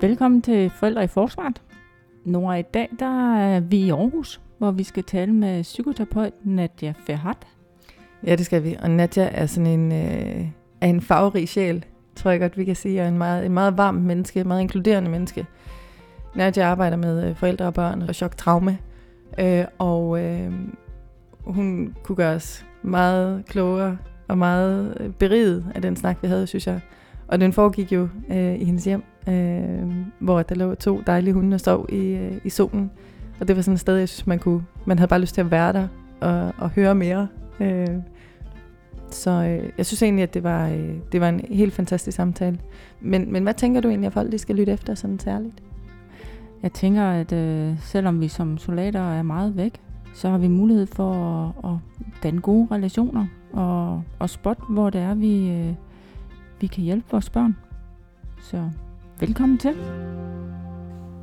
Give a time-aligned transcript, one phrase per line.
[0.00, 1.62] Velkommen til Forældre i Forsvaret.
[2.24, 6.94] Nora, i dag der er vi i Aarhus, hvor vi skal tale med psykoterapeut Nadia
[7.06, 7.36] Ferhat.
[8.26, 8.76] Ja, det skal vi.
[8.82, 10.46] Og Nadia er sådan en, øh,
[10.80, 11.84] er en farverig sjæl,
[12.16, 14.60] tror jeg godt, vi kan sige, og en meget, en meget varm menneske, en meget
[14.60, 15.46] inkluderende menneske.
[16.34, 18.78] Nadia arbejder med øh, forældre og børn og chok-traume,
[19.38, 20.52] øh, og øh,
[21.44, 23.98] hun kunne gøre os meget klogere
[24.28, 26.80] og meget øh, beriget af den snak, vi havde, synes jeg.
[27.32, 31.54] Og den foregik jo øh, i hendes hjem, øh, hvor der lå to dejlige hunde
[31.54, 32.90] og sov i, øh, i solen.
[33.40, 35.40] Og det var sådan et sted, jeg synes, man kunne, man havde bare lyst til
[35.40, 35.88] at være der
[36.20, 37.28] og, og høre mere.
[37.60, 37.88] Øh,
[39.10, 42.58] så øh, jeg synes egentlig, at det var, øh, det var en helt fantastisk samtale.
[43.00, 45.62] Men, men hvad tænker du egentlig, at folk de skal lytte efter sådan særligt?
[46.62, 49.80] Jeg tænker, at øh, selvom vi som soldater er meget væk,
[50.14, 51.12] så har vi mulighed for
[51.64, 51.78] at, at
[52.22, 55.74] danne gode relationer og, og spot, hvor det er, vi, øh,
[56.62, 57.56] vi kan hjælpe vores børn.
[58.42, 58.70] Så
[59.20, 59.74] velkommen til.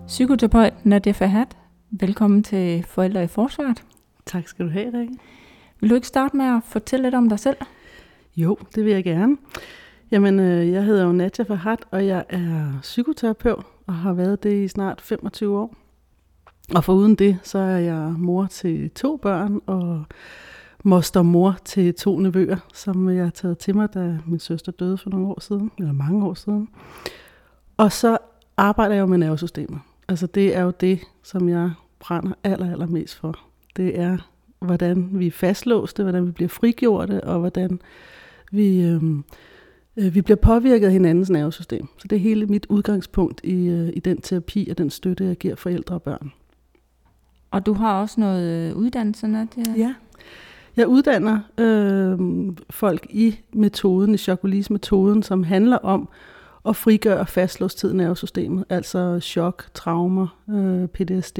[0.07, 1.45] Psykoterapeut Nadia Fahad,
[1.89, 3.83] velkommen til Forældre i Forsvaret.
[4.25, 5.13] Tak skal du have, Rikke.
[5.79, 7.57] Vil du ikke starte med at fortælle lidt om dig selv?
[8.37, 9.37] Jo, det vil jeg gerne.
[10.11, 14.63] Jamen, øh, jeg hedder jo Nadia Fahad, og jeg er psykoterapeut og har været det
[14.63, 15.75] i snart 25 år.
[16.75, 20.03] Og foruden det, så er jeg mor til to børn og
[20.83, 24.97] moster mor til to nevøer, som jeg har taget til mig, da min søster døde
[24.97, 26.69] for nogle år siden, eller mange år siden.
[27.77, 28.17] Og så
[28.57, 29.79] arbejder jeg jo med nervesystemet.
[30.07, 33.39] Altså det er jo det, som jeg brænder aller, aller mest for.
[33.75, 34.17] Det er,
[34.59, 37.79] hvordan vi er fastlåste, hvordan vi bliver frigjorte, og hvordan
[38.51, 39.03] vi, øh,
[39.97, 41.87] øh, vi bliver påvirket af hinandens nervesystem.
[41.97, 45.37] Så det er hele mit udgangspunkt i, øh, i den terapi og den støtte, jeg
[45.37, 46.31] giver forældre og børn.
[47.51, 49.73] Og du har også noget uddannelse, Nadia?
[49.77, 49.93] Ja.
[50.79, 52.19] Jeg uddanner øh,
[52.69, 56.09] folk i metoden, i chokolis-metoden, som handler om
[56.65, 61.39] at frigøre fastlåstid i nervesystemet, altså chok, traumer, øh, PTSD.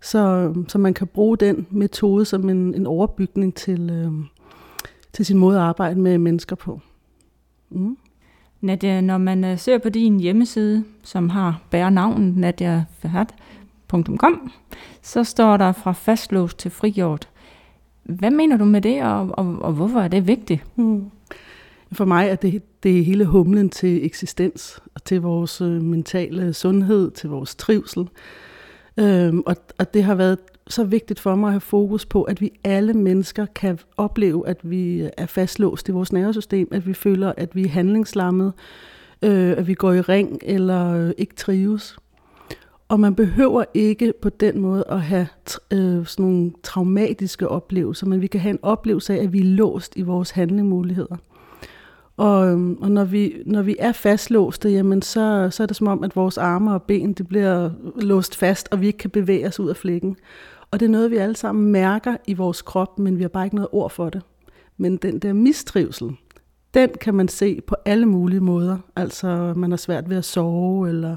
[0.00, 4.12] Så, så man kan bruge den metode som en, en overbygning til, øh,
[5.12, 6.80] til sin måde at arbejde med mennesker på.
[7.70, 7.98] Mm.
[8.60, 14.50] Nadia, når man øh, ser på din hjemmeside, som har bærer navnet nadiafahat.com,
[15.02, 17.28] så står der fra fastlåst til frigjort.
[18.08, 20.64] Hvad mener du med det, og, og, og hvorfor er det vigtigt?
[20.76, 21.04] Mm.
[21.92, 26.52] For mig er det, det er hele humlen til eksistens, og til vores øh, mentale
[26.52, 28.08] sundhed, til vores trivsel.
[28.98, 32.40] Øhm, og, og det har været så vigtigt for mig at have fokus på, at
[32.40, 37.32] vi alle mennesker kan opleve, at vi er fastlåst i vores nervesystem, at vi føler,
[37.36, 38.52] at vi er handlingslammet,
[39.22, 41.98] øh, at vi går i ring eller øh, ikke trives.
[42.88, 45.26] Og man behøver ikke på den måde at have
[45.72, 49.44] øh, sådan nogle traumatiske oplevelser, men vi kan have en oplevelse af, at vi er
[49.44, 51.16] låst i vores handlemuligheder.
[52.16, 55.86] Og, øhm, og når, vi, når vi er fastlåste, jamen så, så er det som
[55.86, 59.46] om, at vores arme og ben det bliver låst fast, og vi ikke kan bevæge
[59.46, 60.16] os ud af flækken.
[60.70, 63.44] Og det er noget, vi alle sammen mærker i vores krop, men vi har bare
[63.44, 64.22] ikke noget ord for det.
[64.76, 66.10] Men den der mistrivsel,
[66.74, 68.78] den kan man se på alle mulige måder.
[68.96, 71.16] Altså man har svært ved at sove, eller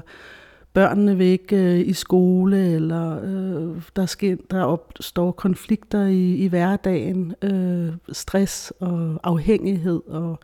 [0.74, 6.46] børnene vil ikke øh, i skole, eller øh, der, sker, der opstår konflikter i, i
[6.46, 10.00] hverdagen, øh, stress og afhængighed.
[10.08, 10.38] Og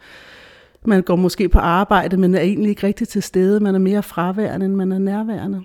[0.84, 3.60] man går måske på arbejde, men er egentlig ikke rigtig til stede.
[3.60, 5.64] Man er mere fraværende, end man er nærværende.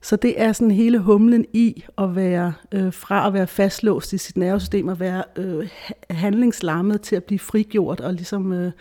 [0.00, 4.18] Så det er sådan hele humlen i at være øh, fra at være fastlåst i
[4.18, 5.68] sit nervesystem og være øh,
[6.10, 8.72] handlingslammet til at blive frigjort og ligesom øh,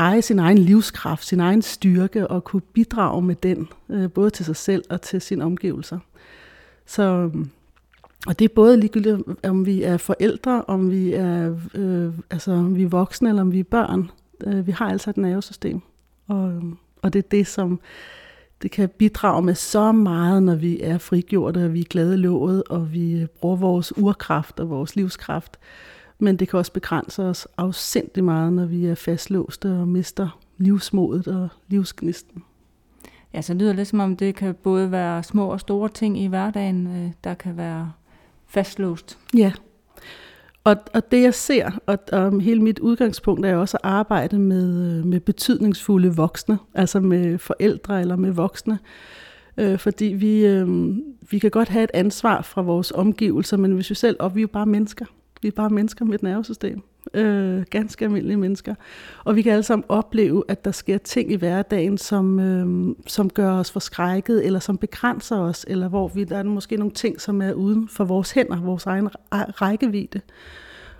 [0.00, 4.44] eje sin egen livskraft, sin egen styrke og kunne bidrage med den, øh, både til
[4.44, 5.98] sig selv og til sine omgivelser.
[6.86, 7.50] Så, øhm,
[8.26, 12.76] og det er både ligegyldigt, om vi er forældre, om vi er, øh, altså, om
[12.76, 14.10] vi er voksne eller om vi er børn.
[14.46, 15.80] Øh, vi har altså et nervesystem,
[16.28, 17.80] og, øhm, og det er det, som
[18.62, 22.62] det kan bidrage med så meget, når vi er frigjorte, og vi er glade låget,
[22.70, 25.58] og vi bruger vores urkraft og vores livskraft.
[26.20, 31.28] Men det kan også begrænse os afsindig meget, når vi er fastlåste og mister livsmodet
[31.28, 32.42] og livsgnisten.
[33.34, 36.20] Ja, så lyder det lidt som om, det kan både være små og store ting
[36.20, 37.92] i hverdagen, øh, der kan være
[38.46, 39.18] fastlåst.
[39.36, 39.52] Ja,
[40.64, 45.02] og, og det jeg ser, og, og hele mit udgangspunkt er også at arbejde med,
[45.04, 48.78] med betydningsfulde voksne, altså med forældre eller med voksne.
[49.56, 50.96] Øh, fordi vi, øh,
[51.30, 54.40] vi kan godt have et ansvar fra vores omgivelser, men hvis vi selv, og vi
[54.40, 55.04] er jo bare mennesker.
[55.42, 56.82] Vi er bare mennesker med et nervesystem.
[57.14, 58.74] Øh, ganske almindelige mennesker.
[59.24, 63.30] Og vi kan alle sammen opleve, at der sker ting i hverdagen, som, øh, som
[63.30, 67.20] gør os forskrækket, eller som begrænser os, eller hvor vi, der er måske nogle ting,
[67.20, 70.20] som er uden for vores hænder, vores egen rækkevidde.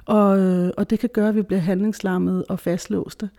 [0.04, 3.30] Og, øh, og det kan gøre, at vi bliver handlingslammet og fastlåste.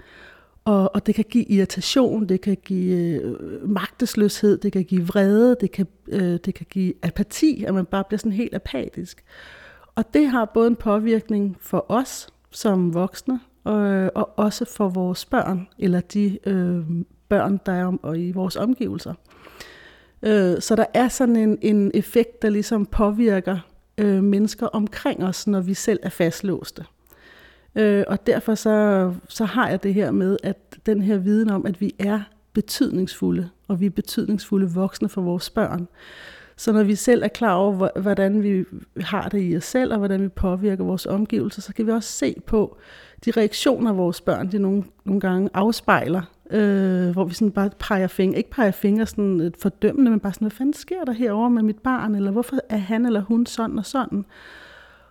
[0.66, 5.56] Og, og det kan give irritation, det kan give øh, magtesløshed, det kan give vrede,
[5.62, 9.24] det kan, øh, det kan give apati, at man bare bliver sådan helt apatisk.
[9.96, 14.90] Og det har både en påvirkning for os som voksne, og, øh, og også for
[14.90, 16.86] vores børn, eller de øh,
[17.30, 19.14] børn, der er om, og i vores omgivelser.
[20.24, 23.58] Øh, så der er sådan en, en effekt, der ligesom påvirker
[23.98, 26.86] øh, mennesker omkring os, når vi selv er fastlåste.
[27.76, 31.66] Øh, og derfor så, så har jeg det her med, at den her viden om,
[31.66, 32.22] at vi er
[32.54, 35.88] betydningsfulde, og vi er betydningsfulde voksne for vores børn.
[36.62, 38.66] Så når vi selv er klar over, hvordan vi
[38.98, 42.12] har det i os selv, og hvordan vi påvirker vores omgivelser, så kan vi også
[42.12, 42.78] se på
[43.26, 46.22] de reaktioner, vores børn de nogle, nogle gange afspejler,
[46.52, 50.34] øh, hvor vi sådan bare peger fingre, ikke peger fingre sådan et fordømmende, men bare
[50.34, 53.46] sådan, hvad fanden sker der herovre med mit barn, eller hvorfor er han eller hun
[53.46, 54.26] sådan og sådan?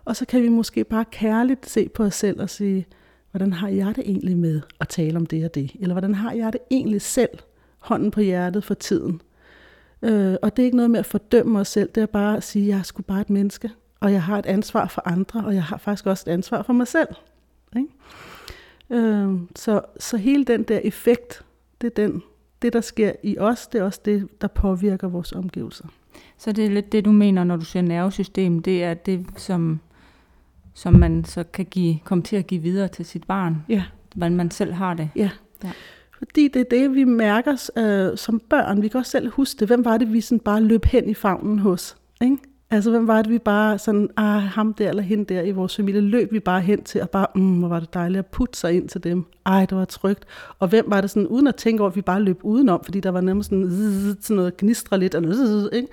[0.04, 2.86] Og så kan vi måske bare kærligt se på os selv og sige,
[3.30, 5.70] hvordan har jeg det egentlig med at tale om det og det?
[5.80, 7.38] Eller hvordan har jeg det egentlig selv,
[7.78, 9.20] hånden på hjertet for tiden?
[10.02, 12.42] Øh, og det er ikke noget med at fordømme os selv, det er bare at
[12.42, 13.70] sige, at jeg er sgu bare et menneske,
[14.00, 16.72] og jeg har et ansvar for andre, og jeg har faktisk også et ansvar for
[16.72, 17.08] mig selv.
[17.76, 17.88] Ikke?
[18.90, 21.44] Øh, så, så hele den der effekt,
[21.80, 22.22] det er den,
[22.62, 25.84] det, der sker i os, det er også det, der påvirker vores omgivelser.
[26.38, 29.80] Så det er lidt det, du mener, når du siger nervesystem, det er det, som,
[30.74, 33.84] som man så kan give, komme til at give videre til sit barn, ja.
[34.14, 35.10] hvordan man selv har det.
[35.16, 35.30] Ja.
[35.64, 35.72] ja.
[36.20, 38.82] Fordi det er det, vi mærker øh, som børn.
[38.82, 39.68] Vi kan også selv huske det.
[39.68, 41.96] Hvem var det, vi sådan bare løb hen i favnen hos?
[42.22, 42.36] Ikke?
[42.70, 45.76] Altså, hvem var det, vi bare sådan, ah, ham der eller hende der i vores
[45.76, 48.58] familie, løb vi bare hen til, og bare, mm, hvor var det dejligt at putte
[48.58, 49.24] sig ind til dem.
[49.46, 50.24] Ej, det var trygt.
[50.58, 53.00] Og hvem var det sådan, uden at tænke over, at vi bare løb udenom, fordi
[53.00, 53.70] der var nærmest sådan,
[54.20, 55.88] sådan noget gnistre lidt, eller, ikke?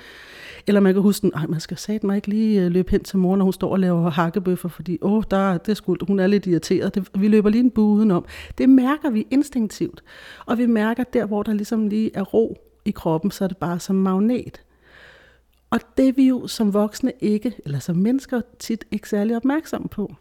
[0.67, 3.17] Eller man kan huske, den, man skal sige mig ikke lige øh, løbe hen til
[3.17, 6.47] mor, når hun står og laver hakkebøffer, fordi åh, der, det skulle, hun er lidt
[6.47, 6.95] irriteret.
[6.95, 8.25] Det, vi løber lige en bue udenom.
[8.57, 10.03] Det mærker vi instinktivt.
[10.45, 13.57] Og vi mærker der, hvor der ligesom lige er ro i kroppen, så er det
[13.57, 14.61] bare som magnet.
[15.69, 19.87] Og det er vi jo som voksne ikke, eller som mennesker tit ikke særlig opmærksomme
[19.87, 20.15] på.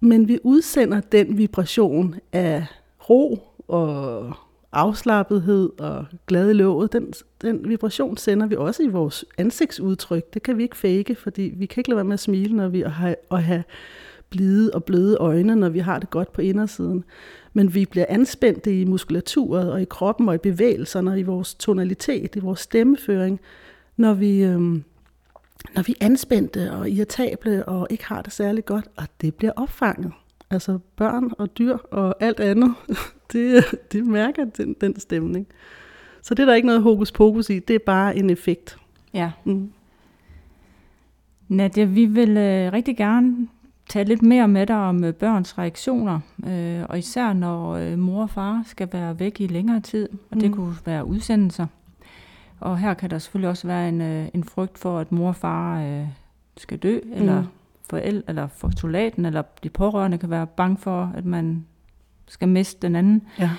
[0.00, 2.66] Men vi udsender den vibration af
[3.10, 3.38] ro
[3.68, 4.32] og
[4.72, 7.12] afslappethed og glad i låget, den,
[7.42, 10.34] den vibration sender vi også i vores ansigtsudtryk.
[10.34, 12.68] Det kan vi ikke fake, fordi vi kan ikke lade være med at smile, når
[12.68, 13.64] vi har, og have
[14.30, 17.04] blide og bløde øjne, når vi har det godt på indersiden.
[17.52, 21.54] Men vi bliver anspændte i muskulaturet og i kroppen og i bevægelserne og i vores
[21.54, 23.40] tonalitet, i vores stemmeføring,
[23.96, 24.84] når vi, øhm,
[25.74, 29.52] når vi er anspændte og irritable og ikke har det særlig godt, og det bliver
[29.56, 30.12] opfanget.
[30.50, 32.74] Altså børn og dyr og alt andet,
[33.32, 35.46] det, det mærker den, den stemning.
[36.22, 38.76] Så det er der ikke noget hokus pokus i, det er bare en effekt.
[39.14, 39.30] Ja.
[39.44, 39.72] Mm.
[41.48, 43.48] Nadia, vi vil øh, rigtig gerne
[43.88, 48.22] tale lidt mere med dig om øh, børns reaktioner, øh, og især når øh, mor
[48.22, 50.40] og far skal være væk i længere tid, og mm.
[50.40, 51.66] det kunne være udsendelser.
[52.60, 55.36] Og her kan der selvfølgelig også være en, øh, en frygt for, at mor og
[55.36, 56.06] far øh,
[56.56, 57.46] skal dø, eller mm.
[57.90, 61.66] forældre, eller for soldaten, eller de pårørende kan være bange for, at man
[62.30, 63.22] skal miste den anden.
[63.38, 63.50] Ja.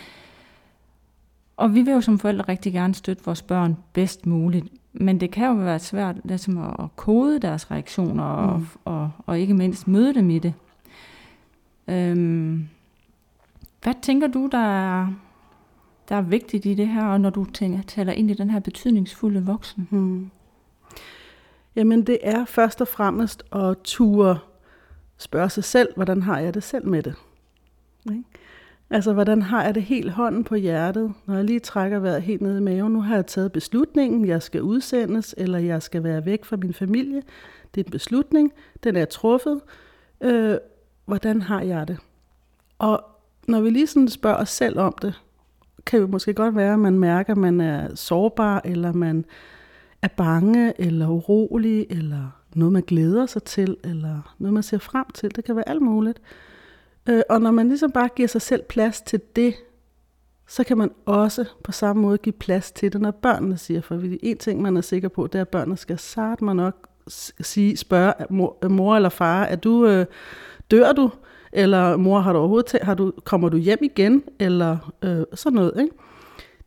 [1.57, 4.65] Og vi vil jo som forældre rigtig gerne støtte vores børn bedst muligt.
[4.93, 8.67] Men det kan jo være svært ligesom at kode deres reaktioner og, mm.
[8.85, 10.53] og, og, og ikke mindst møde dem i det.
[11.87, 12.67] Øhm,
[13.83, 15.07] hvad tænker du, der er,
[16.09, 18.59] der er vigtigt i det her, og når du tænker, taler ind i den her
[18.59, 19.87] betydningsfulde voksen?
[19.91, 20.29] Mm.
[21.75, 24.39] Jamen det er først og fremmest at ture
[25.17, 27.15] spørge sig selv, hvordan har jeg det selv med det?
[28.05, 28.23] Ikke?
[28.93, 32.41] Altså, hvordan har jeg det helt hånden på hjertet, når jeg lige trækker vejret helt
[32.41, 32.93] ned i maven?
[32.93, 36.73] Nu har jeg taget beslutningen, jeg skal udsendes, eller jeg skal være væk fra min
[36.73, 37.21] familie.
[37.75, 39.61] Det er en beslutning, den er truffet.
[40.21, 40.57] Øh,
[41.05, 41.97] hvordan har jeg det?
[42.79, 43.03] Og
[43.47, 45.21] når vi lige sådan spørger os selv om det,
[45.85, 49.25] kan det måske godt være, at man mærker, at man er sårbar, eller man
[50.01, 55.05] er bange, eller urolig, eller noget, man glæder sig til, eller noget, man ser frem
[55.13, 55.35] til.
[55.35, 56.21] Det kan være alt muligt.
[57.09, 59.55] Øh, og når man ligesom bare giver sig selv plads til det,
[60.47, 63.81] så kan man også på samme måde give plads til det, når børnene siger.
[63.81, 66.87] For en ting, man er sikker på, det er, at børnene skal sart man nok
[67.41, 70.05] sige, spørge mor, mor eller far, er du, øh,
[70.71, 71.11] dør du?
[71.51, 74.23] Eller mor, har du overhovedet tæ- har du, kommer du hjem igen?
[74.39, 75.73] Eller øh, sådan noget.
[75.79, 75.93] Ikke?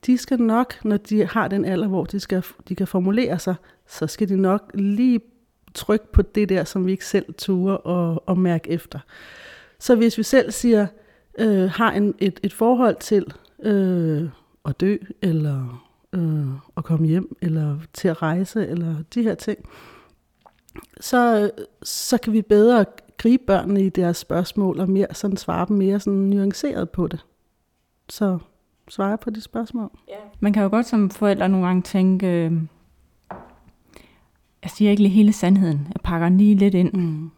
[0.07, 3.55] De skal nok, når de har den alder, hvor de, skal, de kan formulere sig,
[3.89, 5.21] så skal de nok lige
[5.75, 8.99] trykke på det der, som vi ikke selv turer og, og mærke efter.
[9.85, 10.87] Så hvis vi selv siger,
[11.39, 13.27] øh, har en, et, et forhold til
[13.63, 14.29] øh,
[14.65, 19.59] at dø, eller øh, at komme hjem, eller til at rejse, eller de her ting,
[21.01, 21.51] så,
[21.83, 22.85] så kan vi bedre
[23.19, 27.25] gribe børnene i deres spørgsmål, og mere, sådan svare dem mere sådan nuanceret på det.
[28.09, 28.39] Så
[28.89, 29.91] svare på de spørgsmål.
[30.09, 30.15] Ja.
[30.41, 32.53] Man kan jo godt som forældre nogle gange tænke, øh,
[34.63, 36.93] jeg siger ikke lige hele sandheden, jeg pakker den lige lidt ind.
[36.93, 37.31] Mm.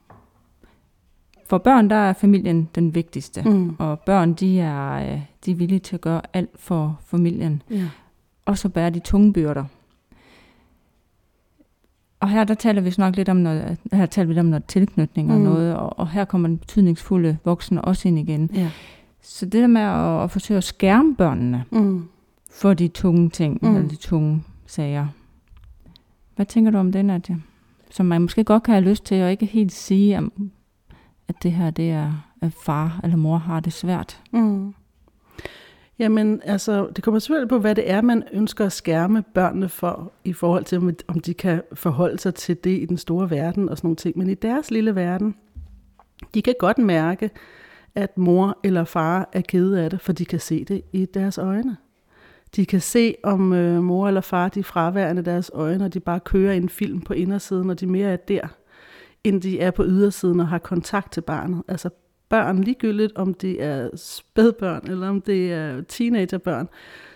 [1.49, 3.76] For børn, der er familien den vigtigste, mm.
[3.79, 7.62] og børn, de er, øh, de er villige til at gøre alt for familien.
[7.71, 7.88] Ja.
[8.45, 9.65] Og så bærer de tunge byrder.
[12.21, 15.33] Og her der taler vi nok lidt om noget, her taler vi om noget tilknytning
[15.33, 15.45] og mm.
[15.45, 18.50] noget, og, og her kommer den betydningsfulde voksne også ind igen.
[18.55, 18.71] Ja.
[19.23, 22.09] Så det der med at, at forsøge at skærme børnene mm.
[22.50, 23.76] for de tunge ting, mm.
[23.76, 25.07] eller de tunge sager.
[26.37, 27.37] Hvad tænker du om det, Nadia?
[27.91, 30.25] Som man måske godt kan have lyst til at ikke helt sige, at
[31.28, 34.23] at det her det er, at far eller mor har det svært.
[34.33, 34.75] Mm.
[35.99, 40.12] Jamen, altså, det kommer selvfølgelig på, hvad det er, man ønsker at skærme børnene for,
[40.25, 43.76] i forhold til, om de kan forholde sig til det i den store verden og
[43.76, 44.18] sådan nogle ting.
[44.18, 45.35] Men i deres lille verden,
[46.35, 47.30] de kan godt mærke,
[47.95, 51.38] at mor eller far er ked af det, for de kan se det i deres
[51.38, 51.76] øjne.
[52.56, 56.00] De kan se, om øh, mor eller far de er fraværende deres øjne, og de
[56.00, 58.49] bare kører en film på indersiden, og de mere er der,
[59.26, 61.62] end de er på ydersiden og har kontakt til barnet.
[61.68, 61.90] Altså
[62.28, 66.68] børn, ligegyldigt om det er spædbørn, eller om det er teenagerbørn,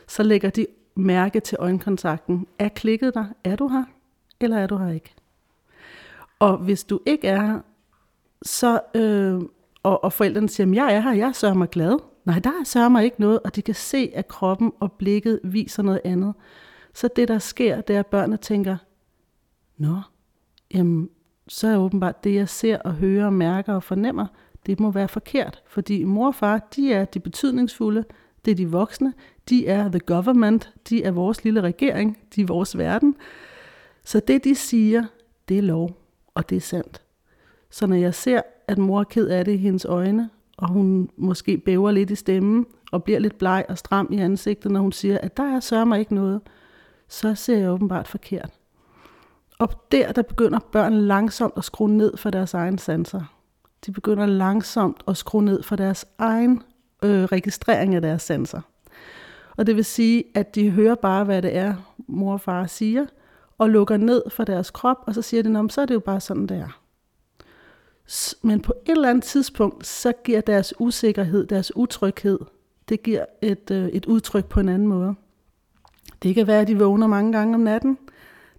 [0.08, 2.46] så lægger de mærke til øjenkontakten.
[2.58, 3.24] Er klikket der?
[3.44, 3.84] Er du her?
[4.40, 5.14] Eller er du her ikke?
[6.38, 7.60] Og hvis du ikke er her,
[8.42, 9.40] så, øh,
[9.82, 11.98] og, og forældrene siger, jeg er her, jeg sørger mig glad.
[12.24, 15.82] Nej, der sørger mig ikke noget, og de kan se, at kroppen og blikket viser
[15.82, 16.34] noget andet.
[16.94, 18.76] Så det, der sker, det er, at børnene tænker,
[19.76, 19.96] Nå,
[20.74, 21.10] jamen,
[21.52, 24.26] så er åbenbart det, jeg ser og hører og mærker og fornemmer,
[24.66, 28.04] det må være forkert, fordi mor og far, de er de betydningsfulde,
[28.45, 29.12] det er de voksne,
[29.49, 33.16] de er the government, de er vores lille regering, de er vores verden.
[34.04, 35.04] Så det, de siger,
[35.49, 35.97] det er lov,
[36.35, 37.02] og det er sandt.
[37.71, 41.11] Så når jeg ser, at mor er ked af det i hendes øjne, og hun
[41.16, 44.92] måske bæver lidt i stemmen, og bliver lidt bleg og stram i ansigtet, når hun
[44.92, 46.40] siger, at der er sørger mig ikke noget,
[47.09, 48.59] så ser jeg åbenbart forkert.
[49.60, 53.40] Og der, der begynder børn langsomt at skrue ned for deres egen sanser
[53.86, 56.62] de begynder langsomt at skrue ned for deres egen
[57.02, 58.60] øh, registrering af deres sanser.
[59.56, 61.74] Og det vil sige, at de hører bare, hvad det er,
[62.06, 63.06] mor og far siger,
[63.58, 66.20] og lukker ned for deres krop, og så siger de, så er det jo bare
[66.20, 66.80] sådan, det er.
[68.42, 72.38] Men på et eller andet tidspunkt, så giver deres usikkerhed, deres utryghed,
[72.88, 75.14] det giver et, øh, et udtryk på en anden måde.
[76.22, 77.98] Det kan være, at de vågner mange gange om natten.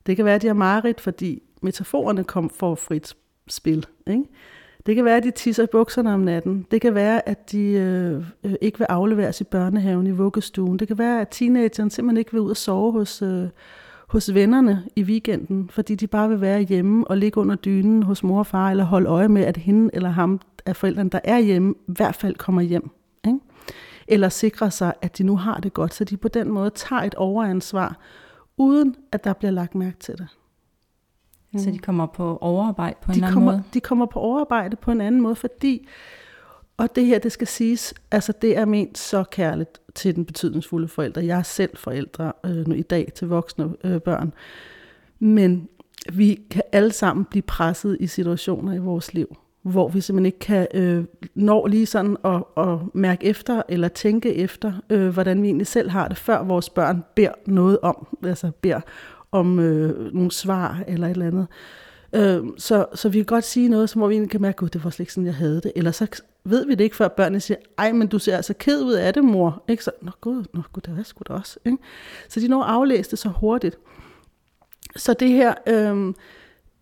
[0.05, 3.15] Det kan være, at de har mareridt, fordi metaforerne kom for frit
[3.47, 3.85] spil.
[4.07, 4.23] Ikke?
[4.85, 6.65] Det kan være, at de tisser i bukserne om natten.
[6.71, 10.79] Det kan være, at de øh, øh ikke vil afleveres i børnehaven i vuggestuen.
[10.79, 13.47] Det kan være, at teenageren simpelthen ikke vil ud og sove hos, øh,
[14.07, 18.23] hos vennerne i weekenden, fordi de bare vil være hjemme og ligge under dynen hos
[18.23, 21.39] mor og far, eller holde øje med, at hende eller ham af forældrene, der er
[21.39, 22.89] hjemme, i hvert fald kommer hjem.
[23.27, 23.39] Ikke?
[24.07, 27.01] Eller sikre sig, at de nu har det godt, så de på den måde tager
[27.01, 27.97] et overansvar,
[28.61, 30.27] uden at der bliver lagt mærke til det.
[31.51, 31.59] Mm.
[31.59, 33.63] Så de kommer på overarbejde på en de anden kommer, måde?
[33.73, 35.87] De kommer på overarbejde på en anden måde, fordi,
[36.77, 40.87] og det her, det skal siges, altså det er ment så kærligt til den betydningsfulde
[40.87, 41.25] forældre.
[41.25, 44.33] Jeg er selv forældre øh, nu i dag til voksne øh, børn.
[45.19, 45.69] Men
[46.13, 50.39] vi kan alle sammen blive presset i situationer i vores liv, hvor vi simpelthen ikke
[50.39, 51.03] kan øh,
[51.35, 55.89] nå lige sådan at, at mærke efter eller tænke efter, øh, hvordan vi egentlig selv
[55.89, 58.81] har det, før vores børn beder noget om, altså beder
[59.31, 61.47] om øh, nogle svar eller et eller andet.
[62.13, 64.73] Øh, så, så vi kan godt sige noget, som hvor vi egentlig kan mærke, at
[64.73, 65.71] det var slet ikke sådan, jeg havde det.
[65.75, 68.81] Eller så ved vi det ikke, før børnene siger, ej, men du ser altså ked
[68.81, 69.63] ud af det, mor.
[69.67, 69.83] Ikke?
[69.83, 71.59] Så, nå gud, nå gud, det var sgu da også.
[71.65, 71.77] Ikke?
[72.29, 73.77] Så de når at aflæse det så hurtigt.
[74.95, 76.13] Så det her, øh,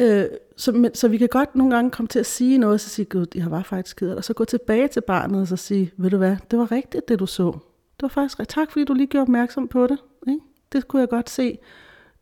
[0.01, 0.25] øh,
[0.59, 3.05] så, men, så vi kan godt nogle gange komme til at sige noget, så sige,
[3.05, 4.17] gud, jeg var faktisk ked af det.
[4.17, 7.07] Og så gå tilbage til barnet og så sige, ved du hvad, det var rigtigt,
[7.07, 7.51] det du så.
[7.97, 8.55] Det var faktisk rigtigt.
[8.55, 9.97] Tak, fordi du lige gjorde opmærksom på det.
[10.27, 10.39] Ikke?
[10.71, 11.57] Det kunne jeg godt se.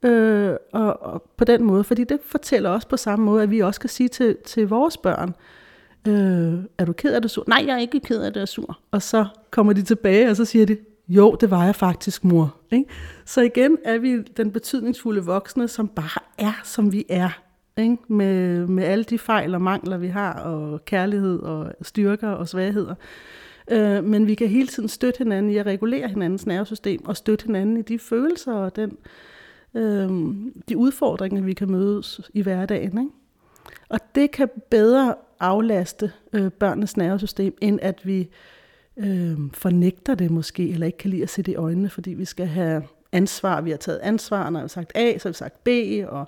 [0.04, 3.60] Øh, og, og på den måde, fordi det fortæller også på samme måde, at vi
[3.60, 5.36] også kan sige til, til vores børn,
[6.08, 7.44] øh, er du ked af det sur?
[7.48, 8.80] Nej, jeg er ikke ked af det er sur.
[8.92, 10.78] Og så kommer de tilbage, og så siger de,
[11.08, 12.56] jo, det var jeg faktisk, mor.
[12.72, 12.86] Ikke?
[13.26, 17.47] Så igen er vi den betydningsfulde voksne, som bare er, som vi er.
[17.78, 17.98] Ikke?
[18.08, 22.96] Med, med alle de fejl og mangler, vi har, og kærlighed og styrker og svagheder.
[23.72, 27.46] Øh, men vi kan hele tiden støtte hinanden i at regulere hinandens nervesystem, og støtte
[27.46, 28.98] hinanden i de følelser og den
[29.74, 30.10] øh,
[30.70, 33.00] de udfordringer, vi kan mødes i hverdagen.
[33.00, 33.12] Ikke?
[33.90, 38.30] Og det kan bedre aflaste øh, børnenes nervesystem, end at vi
[38.98, 42.26] øh, fornægter det måske, eller ikke kan lide at se det i øjnene, fordi vi
[42.26, 43.62] skal have ansvar.
[43.62, 45.70] Vi har taget ansvar, når vi har sagt A, så har vi sagt B,
[46.08, 46.28] og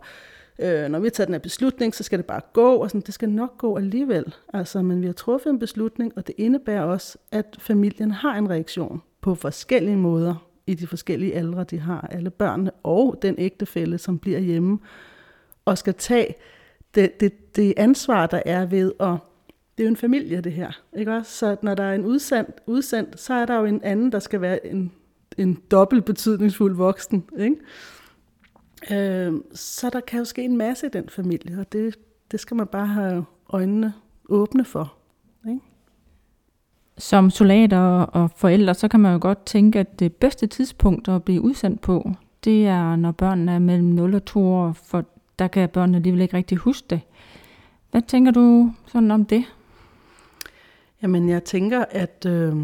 [0.60, 3.02] øh, når vi har taget den her beslutning, så skal det bare gå, og sådan,
[3.02, 4.36] det skal nok gå alligevel.
[4.54, 8.50] Altså, men vi har truffet en beslutning, og det indebærer også, at familien har en
[8.50, 13.98] reaktion på forskellige måder i de forskellige aldre, de har, alle børnene og den ægtefælle,
[13.98, 14.80] som bliver hjemme,
[15.66, 16.36] og skal tage
[16.96, 19.16] det, det, det ansvar, der er ved at
[19.78, 20.72] det er jo en familie, det her.
[20.98, 21.32] Ikke også?
[21.32, 24.42] Så når der er en udsendt, udsendt, så er der jo en anden, der skal
[24.42, 24.92] være en,
[25.38, 27.24] en dobbelt betydningsfuld voksen.
[27.40, 27.56] Ikke?
[28.92, 31.96] Øh, så der kan jo ske en masse i den familie, og det,
[32.32, 33.94] det skal man bare have øjnene
[34.30, 34.94] åbne for.
[35.48, 35.60] Ikke?
[36.98, 41.24] Som soldater og forældre, så kan man jo godt tænke, at det bedste tidspunkt at
[41.24, 42.12] blive udsendt på,
[42.44, 45.06] det er, når børnene er mellem 0 og 2 år, for
[45.40, 47.02] der kan børnene alligevel ikke rigtig huske det.
[47.92, 49.44] Hvad tænker du sådan om det?
[51.02, 52.56] Jamen, jeg tænker, at øh,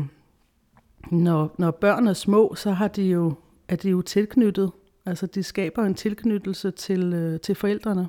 [1.11, 3.33] når, når børn er små, så har de jo,
[3.67, 4.71] er de jo tilknyttet.
[5.05, 8.07] Altså, de skaber en tilknyttelse til, øh, til forældrene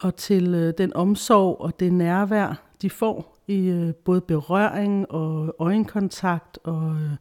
[0.00, 5.54] og til øh, den omsorg og det nærvær, de får i øh, både berøring og
[5.58, 7.12] øjenkontakt og øh,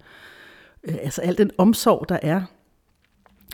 [0.84, 2.42] øh, altså al den omsorg, der er.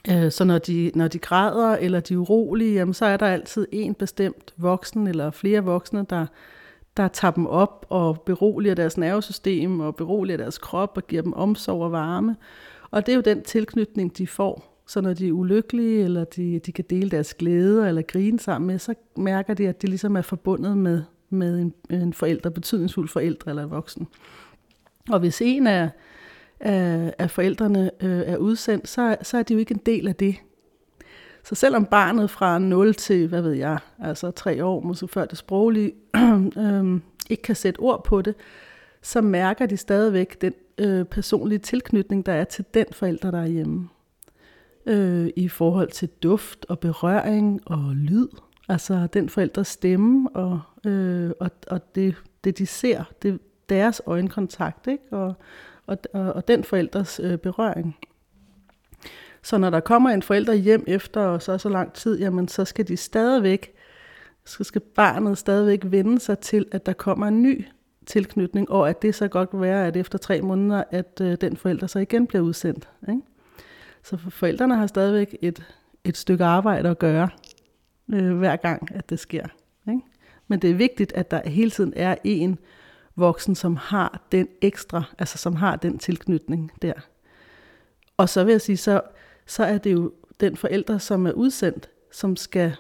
[0.09, 3.27] Øh, så når de, når de græder eller de er urolige, jamen, så er der
[3.27, 6.25] altid en bestemt voksen eller flere voksne, der,
[6.97, 11.33] der tager dem op og beroliger deres nervesystem og beroliger deres krop og giver dem
[11.33, 12.35] omsorg og varme.
[12.91, 14.74] Og det er jo den tilknytning, de får.
[14.87, 18.67] Så når de er ulykkelige, eller de, de kan dele deres glæde eller grine sammen
[18.67, 23.07] med, så mærker de, at de ligesom er forbundet med, med en, en forælder, betydningsfuld
[23.07, 24.07] forældre eller voksen.
[25.09, 25.89] Og hvis en af,
[26.59, 30.15] af, af forældrene øh, er udsendt, så, så er de jo ikke en del af
[30.15, 30.35] det.
[31.43, 35.37] Så selvom barnet fra 0 til, hvad ved jeg, altså tre år, måske før det
[35.37, 35.91] sproglige,
[36.57, 36.99] øh,
[37.29, 38.35] ikke kan sætte ord på det,
[39.01, 43.47] så mærker de stadigvæk den øh, personlige tilknytning, der er til den forælder, der er
[43.47, 43.89] hjemme.
[44.85, 48.27] Øh, I forhold til duft og berøring og lyd.
[48.69, 53.39] Altså den forældres stemme og, øh, og, og det, det, de ser, det
[53.69, 55.03] deres øjenkontakt, ikke?
[55.11, 55.33] Og,
[55.87, 57.95] og, og, og den forældres øh, berøring.
[59.43, 62.87] Så når der kommer en forælder hjem efter så så lang tid, jamen så skal
[62.87, 63.73] de stadigvæk,
[64.45, 67.65] så skal barnet stadigvæk vende sig til, at der kommer en ny
[68.05, 71.57] tilknytning, og at det så godt kan være, at efter tre måneder, at øh, den
[71.57, 72.89] forælder så igen bliver udsendt.
[73.09, 73.21] Ikke?
[74.05, 75.63] Så forældrene har stadigvæk et,
[76.03, 77.29] et stykke arbejde at gøre,
[78.13, 79.45] øh, hver gang, at det sker.
[79.89, 80.01] Ikke?
[80.47, 82.59] Men det er vigtigt, at der hele tiden er en
[83.15, 86.93] voksen, som har den ekstra, altså som har den tilknytning der.
[88.17, 89.01] Og så vil jeg sige, så
[89.45, 92.75] så er det jo den forælder, som er udsendt, som skal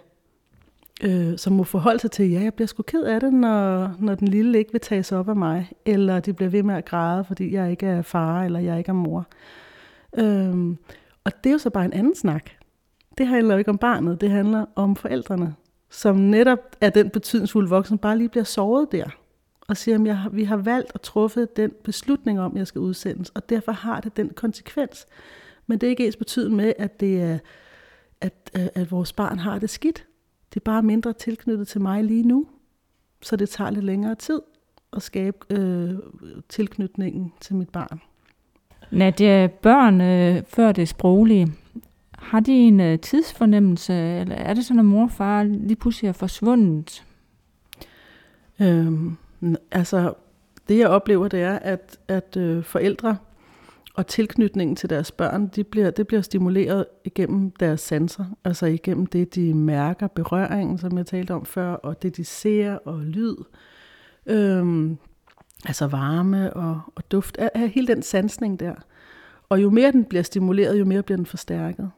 [1.03, 4.15] øh, som må forholde sig til, ja, jeg bliver sgu ked af det, når, når
[4.15, 7.23] den lille ikke vil tages op af mig, eller de bliver ved med at græde,
[7.23, 9.27] fordi jeg ikke er far, eller jeg ikke er mor.
[10.17, 10.77] Øhm,
[11.25, 12.49] og det er jo så bare en anden snak.
[13.17, 15.55] Det handler jo ikke om barnet, det handler om forældrene,
[15.89, 19.09] som netop er den betydningsfulde voksen, bare lige bliver såret der,
[19.67, 22.81] og siger, at jeg, vi har valgt at truffet den beslutning om, at jeg skal
[22.81, 25.05] udsendes, og derfor har det den konsekvens.
[25.67, 27.39] Men det er ikke ens betydende med, at, det er,
[28.21, 30.05] at, øh, at vores barn har det skidt.
[30.53, 32.47] Det er bare mindre tilknyttet til mig lige nu,
[33.21, 34.41] så det tager lidt længere tid
[34.93, 35.93] at skabe øh,
[36.49, 38.01] tilknytningen til mit barn.
[38.91, 41.47] Nadia, børn øh, før det sproglige,
[42.17, 46.09] har de en øh, tidsfornemmelse, eller er det sådan, at mor og far lige pludselig
[46.09, 47.03] er forsvundet?
[48.61, 49.17] Øhm,
[49.71, 50.13] altså,
[50.69, 53.17] det jeg oplever, det er, at, at øh, forældre
[53.95, 59.05] og tilknytningen til deres børn, de bliver, det bliver stimuleret igennem deres sanser, altså igennem
[59.05, 63.35] det, de mærker, berøringen, som jeg talte om før, og det, de ser, og lyd,
[64.25, 64.97] øhm,
[65.65, 68.75] altså varme og, og duft, af, af hele den sansning der.
[69.49, 71.91] Og jo mere den bliver stimuleret, jo mere bliver den forstærket.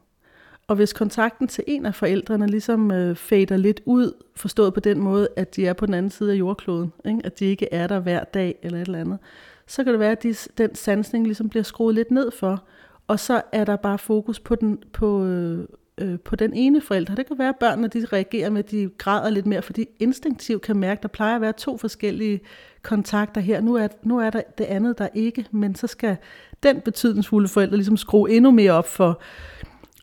[0.68, 5.00] Og hvis kontakten til en af forældrene ligesom øh, fader lidt ud, forstået på den
[5.00, 7.22] måde, at de er på den anden side af jordkloden, ikke?
[7.24, 9.20] at de ikke er der hver dag eller et eller andet,
[9.68, 12.64] så kan det være, at de, den sansning ligesom bliver skruet lidt ned for,
[13.08, 17.16] og så er der bare fokus på den, på, øh, øh, på den ene forælder.
[17.16, 20.62] Det kan være, at børnene de reagerer med, at de græder lidt mere, fordi instinktivt
[20.62, 22.40] kan mærke, at der plejer at være to forskellige
[22.82, 23.62] kontakter her.
[23.62, 26.18] Nu er, nu er der det andet, der ikke, men så skal
[26.64, 29.22] den betydningsfulde forælder ligesom skrue endnu mere op for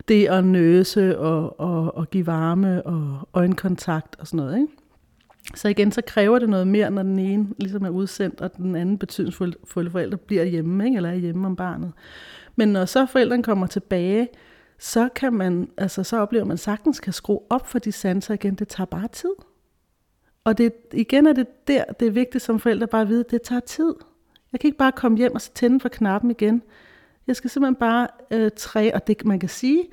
[0.08, 4.56] det at nøse og, og, og give varme og øjenkontakt og sådan noget.
[4.56, 4.72] Ikke?
[5.54, 8.76] Så igen, så kræver det noget mere, når den ene ligesom er udsendt, og den
[8.76, 10.96] anden betydningsfulde forælder bliver hjemme, ikke?
[10.96, 11.92] eller er hjemme om barnet.
[12.56, 14.28] Men når så forældrene kommer tilbage,
[14.84, 18.54] så kan man, altså så oplever man sagtens kan skrue op for de sanser igen.
[18.54, 19.34] Det tager bare tid.
[20.44, 23.30] Og det, igen er det der, det er vigtigt som forældre bare at vide, at
[23.30, 23.94] det tager tid.
[24.52, 26.62] Jeg kan ikke bare komme hjem og så tænde for knappen igen.
[27.26, 29.84] Jeg skal simpelthen bare øh, træ, og det man kan sige,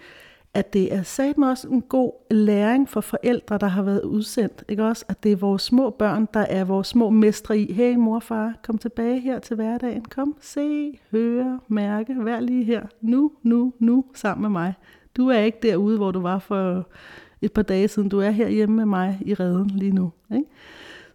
[0.54, 4.64] at det er satme også en god læring for forældre, der har været udsendt.
[4.70, 5.06] Ikke også?
[5.08, 7.74] At det er vores små børn, der er vores små mestre i.
[7.74, 10.06] Hey mor og far, kom tilbage her til hverdagen.
[10.06, 12.82] Kom, se, høre, mærke, vær lige her.
[13.02, 14.74] Nu, nu, nu, sammen med mig.
[15.18, 16.88] Du er ikke derude, hvor du var for
[17.42, 18.10] et par dage siden.
[18.10, 20.12] Du er her hjemme med mig i redden lige nu.
[20.34, 20.46] Ikke?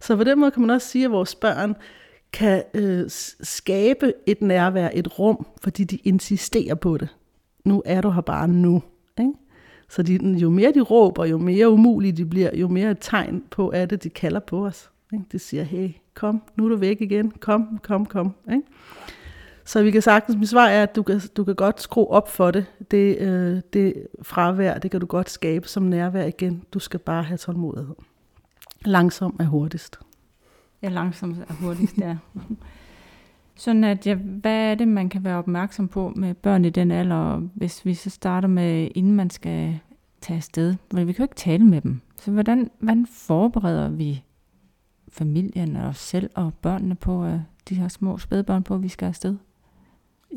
[0.01, 1.75] Så på den måde kan man også sige, at vores børn
[2.33, 3.05] kan øh,
[3.41, 7.15] skabe et nærvær, et rum, fordi de insisterer på det.
[7.65, 8.83] Nu er du her bare nu.
[9.89, 13.43] Så de, jo mere de råber, jo mere umulige de bliver, jo mere et tegn
[13.51, 14.91] på, at det de kalder på os.
[15.13, 15.25] Ikke?
[15.31, 17.31] De siger, hey, kom, nu er du væk igen.
[17.31, 18.35] Kom, kom, kom.
[18.51, 18.63] Ikke?
[19.65, 22.29] Så vi kan sagtens, mit svar er, at du kan, du kan godt skrue op
[22.29, 22.65] for det.
[22.91, 26.63] Det, øh, det fravær, det kan du godt skabe som nærvær igen.
[26.73, 27.95] Du skal bare have tålmodighed.
[28.85, 29.99] Langsom er hurtigst.
[30.81, 32.17] Ja, langsomt er hurtigst, ja.
[33.57, 36.91] Sådan at, ja, hvad er det, man kan være opmærksom på med børn i den
[36.91, 39.79] alder, hvis vi så starter med, inden man skal
[40.21, 40.75] tage afsted?
[40.93, 42.01] Men vi kan jo ikke tale med dem.
[42.15, 44.23] Så hvordan, hvordan forbereder vi
[45.09, 47.33] familien og os selv og børnene på, uh,
[47.69, 49.35] de her små spædbørn på, at vi skal afsted?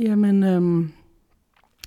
[0.01, 0.93] Jamen, øhm,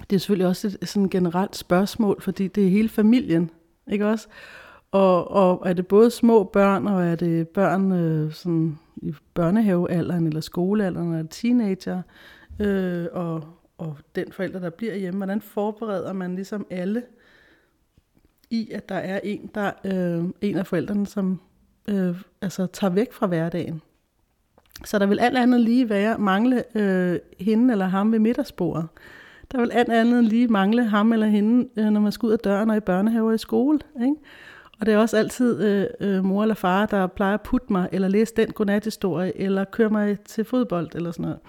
[0.09, 3.49] det er selvfølgelig også et sådan generelt spørgsmål, fordi det er hele familien,
[3.91, 4.27] ikke også?
[4.91, 10.27] Og, og er det både små børn, og er det børn øh, sådan i børnehavealderen
[10.27, 12.01] eller skolealderen, eller teenager,
[12.59, 13.43] øh, og,
[13.77, 17.03] og den forælder, der bliver hjemme, hvordan forbereder man ligesom alle
[18.49, 21.41] i, at der er en, der øh, en af forældrene, som
[21.89, 23.81] øh, altså tager væk fra hverdagen.
[24.85, 28.87] Så der vil alt andet lige være mangle øh, hende eller ham ved middagsbordet.
[29.51, 32.39] Der vil alt andet lige mangle ham eller hende, øh, når man skal ud af
[32.39, 33.79] døren og i børnehave og i skole.
[34.01, 34.15] Ikke?
[34.79, 37.89] Og det er også altid øh, øh, mor eller far, der plejer at putte mig,
[37.91, 41.39] eller læse den godnathistorie, eller køre mig til fodbold, eller sådan noget.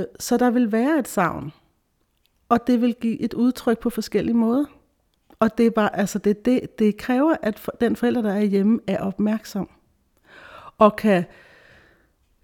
[0.00, 1.52] Øh, så der vil være et savn.
[2.48, 4.64] Og det vil give et udtryk på forskellige måder.
[5.38, 8.42] Og det er bare, altså det, det, det kræver, at for, den forælder, der er
[8.42, 9.68] hjemme, er opmærksom.
[10.78, 11.24] Og kan,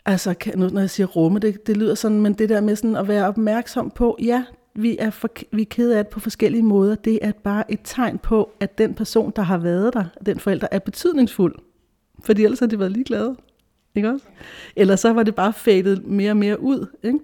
[0.07, 2.97] altså kan, når jeg siger rumme, det, det lyder sådan, men det der med sådan
[2.97, 4.45] at være opmærksom på, ja,
[4.79, 6.95] vi er, for, vi er kede af det på forskellige måder.
[6.95, 10.67] Det er bare et tegn på, at den person, der har været der, den forælder,
[10.71, 11.55] er betydningsfuld.
[12.25, 13.37] Fordi ellers har de været ligeglade.
[13.95, 14.25] Ikke også?
[14.77, 16.87] Eller så var det bare fadet mere og mere ud.
[17.03, 17.19] Ikke?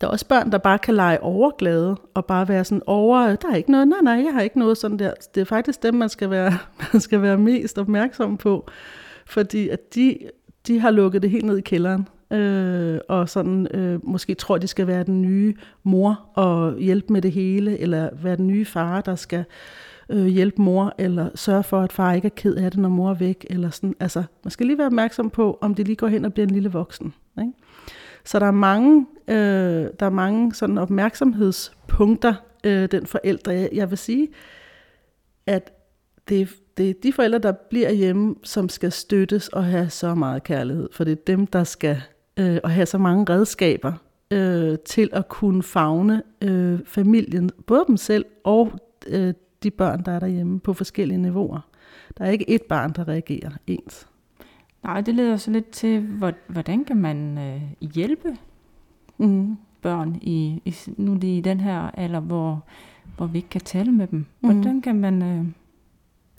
[0.00, 3.50] Der er også børn, der bare kan lege overglade, og bare være sådan over, der
[3.50, 5.12] er ikke noget, nej, nej, jeg har ikke noget sådan der.
[5.34, 6.58] Det er faktisk dem, man skal være,
[6.92, 8.68] man skal være mest opmærksom på,
[9.26, 10.18] fordi at de,
[10.66, 14.66] de har lukket det helt ned i kælderen øh, og sådan øh, måske tror, de
[14.66, 19.00] skal være den nye mor og hjælpe med det hele, eller være den nye far,
[19.00, 19.44] der skal
[20.08, 23.10] øh, hjælpe mor, eller sørge for, at far ikke er ked af det, når mor
[23.10, 23.46] er væk.
[23.50, 23.94] Eller sådan.
[24.00, 26.54] Altså, man skal lige være opmærksom på, om det lige går hen og bliver en
[26.54, 27.14] lille voksen.
[27.38, 27.52] Ikke?
[28.24, 33.52] Så der er mange, øh, der er mange sådan opmærksomhedspunkter, øh, den forældre.
[33.52, 34.28] Jeg, jeg vil sige,
[35.46, 35.72] at
[36.28, 40.42] det, det er de forældre, der bliver hjemme, som skal støttes og have så meget
[40.42, 40.88] kærlighed.
[40.92, 42.02] For det er dem, der skal
[42.36, 43.92] øh, at have så mange redskaber
[44.30, 48.72] øh, til at kunne fagne øh, familien, både dem selv og
[49.06, 51.60] øh, de børn, der er derhjemme på forskellige niveauer.
[52.18, 54.08] Der er ikke et barn, der reagerer ens.
[54.82, 56.00] Nej, det leder så lidt til,
[56.48, 57.62] hvordan kan man øh,
[57.94, 58.36] hjælpe
[59.18, 59.56] mm.
[59.82, 62.64] børn i, i nu lige i den her alder, hvor,
[63.16, 64.18] hvor vi ikke kan tale med dem.
[64.18, 64.50] Mm.
[64.50, 65.44] Hvordan kan man øh,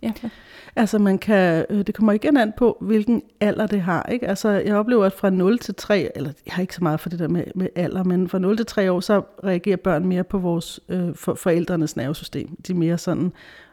[0.04, 0.30] Ja.
[0.76, 4.04] Altså man kan, øh, det kommer igen an på, hvilken alder det har.
[4.04, 4.28] Ikke?
[4.28, 7.10] Altså jeg oplever, at fra 0 til 3, eller jeg har ikke så meget for
[7.10, 10.24] det der med, med alder, men fra 0 til 3 år, så reagerer børn mere
[10.24, 12.56] på vores øh, for, forældrenes nervesystem.
[12.68, 13.32] De er mere sådan,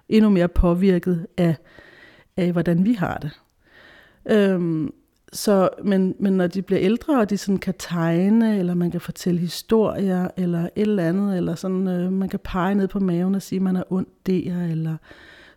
[0.09, 1.55] endnu mere påvirket af,
[2.37, 3.31] af hvordan vi har det.
[4.31, 4.93] Øhm,
[5.33, 9.01] så, men, men når de bliver ældre, og de sådan kan tegne, eller man kan
[9.01, 13.35] fortælle historier, eller et eller andet, eller sådan, øh, man kan pege ned på maven
[13.35, 14.97] og sige, at man er ondt der, eller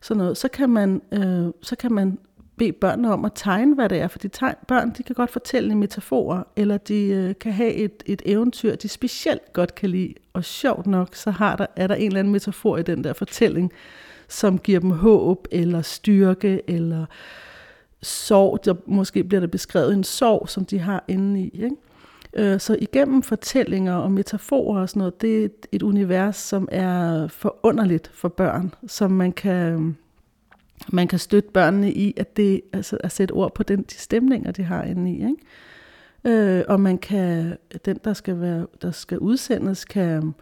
[0.03, 2.17] sådan noget, så kan man, øh, så kan man
[2.57, 5.71] bede børnene om at tegne, hvad det er, fordi tegn, børn de kan godt fortælle
[5.71, 10.13] i metaforer, eller de øh, kan have et, et eventyr, de specielt godt kan lide,
[10.33, 13.13] og sjovt nok, så har der, er der en eller anden metafor i den der
[13.13, 13.71] fortælling,
[14.27, 17.05] som giver dem håb, eller styrke, eller
[18.01, 21.75] sorg, der, måske bliver der beskrevet en sorg, som de har inde i, ikke?
[22.35, 27.27] Øh, så igennem fortællinger og metaforer og sådan noget, det er et univers, som er
[27.27, 29.97] forunderligt for børn, som man kan,
[30.91, 34.51] man kan støtte børnene i, at det altså at sætte ord på den, de stemninger,
[34.51, 35.15] de har inde i.
[35.15, 35.35] Ikke?
[36.25, 40.33] Øh, og man kan, den der skal, være, der skal udsendes, kan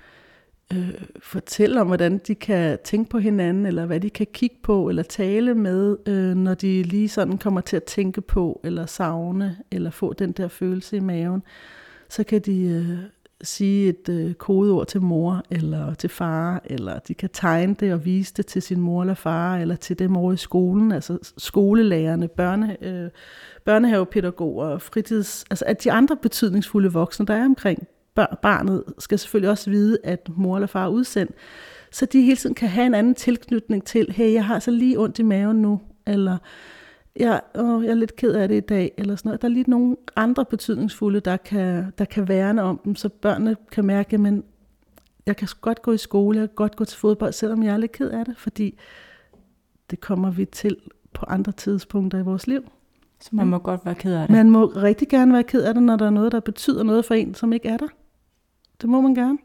[0.73, 4.89] øh, fortælle om, hvordan de kan tænke på hinanden, eller hvad de kan kigge på,
[4.89, 9.57] eller tale med, øh, når de lige sådan kommer til at tænke på, eller savne,
[9.71, 11.43] eller få den der følelse i maven
[12.11, 12.97] så kan de, øh,
[13.43, 18.05] sige et øh, kodeord til mor eller til far, eller de kan tegne det og
[18.05, 22.27] vise det til sin mor eller far, eller til dem over i skolen, altså skolelærerne,
[22.27, 23.09] børne, øh,
[23.65, 27.87] børnehavepædagoger, fritids, altså at de andre betydningsfulde voksne, der er omkring
[28.41, 31.31] barnet, skal selvfølgelig også vide, at mor eller far er udsendt,
[31.91, 34.99] så de hele tiden kan have en anden tilknytning til, hey, jeg har så lige
[34.99, 36.37] ondt i maven nu, eller
[37.15, 39.41] jeg, åh, jeg er lidt ked af det i dag, eller sådan noget.
[39.41, 43.55] Der er lige nogle andre betydningsfulde, der kan, der kan værne om dem, så børnene
[43.71, 44.43] kan mærke, at
[45.25, 47.77] jeg kan godt gå i skole, jeg kan godt gå til fodbold, selvom jeg er
[47.77, 48.79] lidt ked af det, fordi
[49.91, 50.77] det kommer vi til
[51.13, 52.61] på andre tidspunkter i vores liv.
[53.19, 54.35] Så man må godt være ked af det?
[54.35, 57.05] Man må rigtig gerne være ked af det, når der er noget, der betyder noget
[57.05, 57.87] for en, som ikke er der.
[58.81, 59.37] Det må man gerne.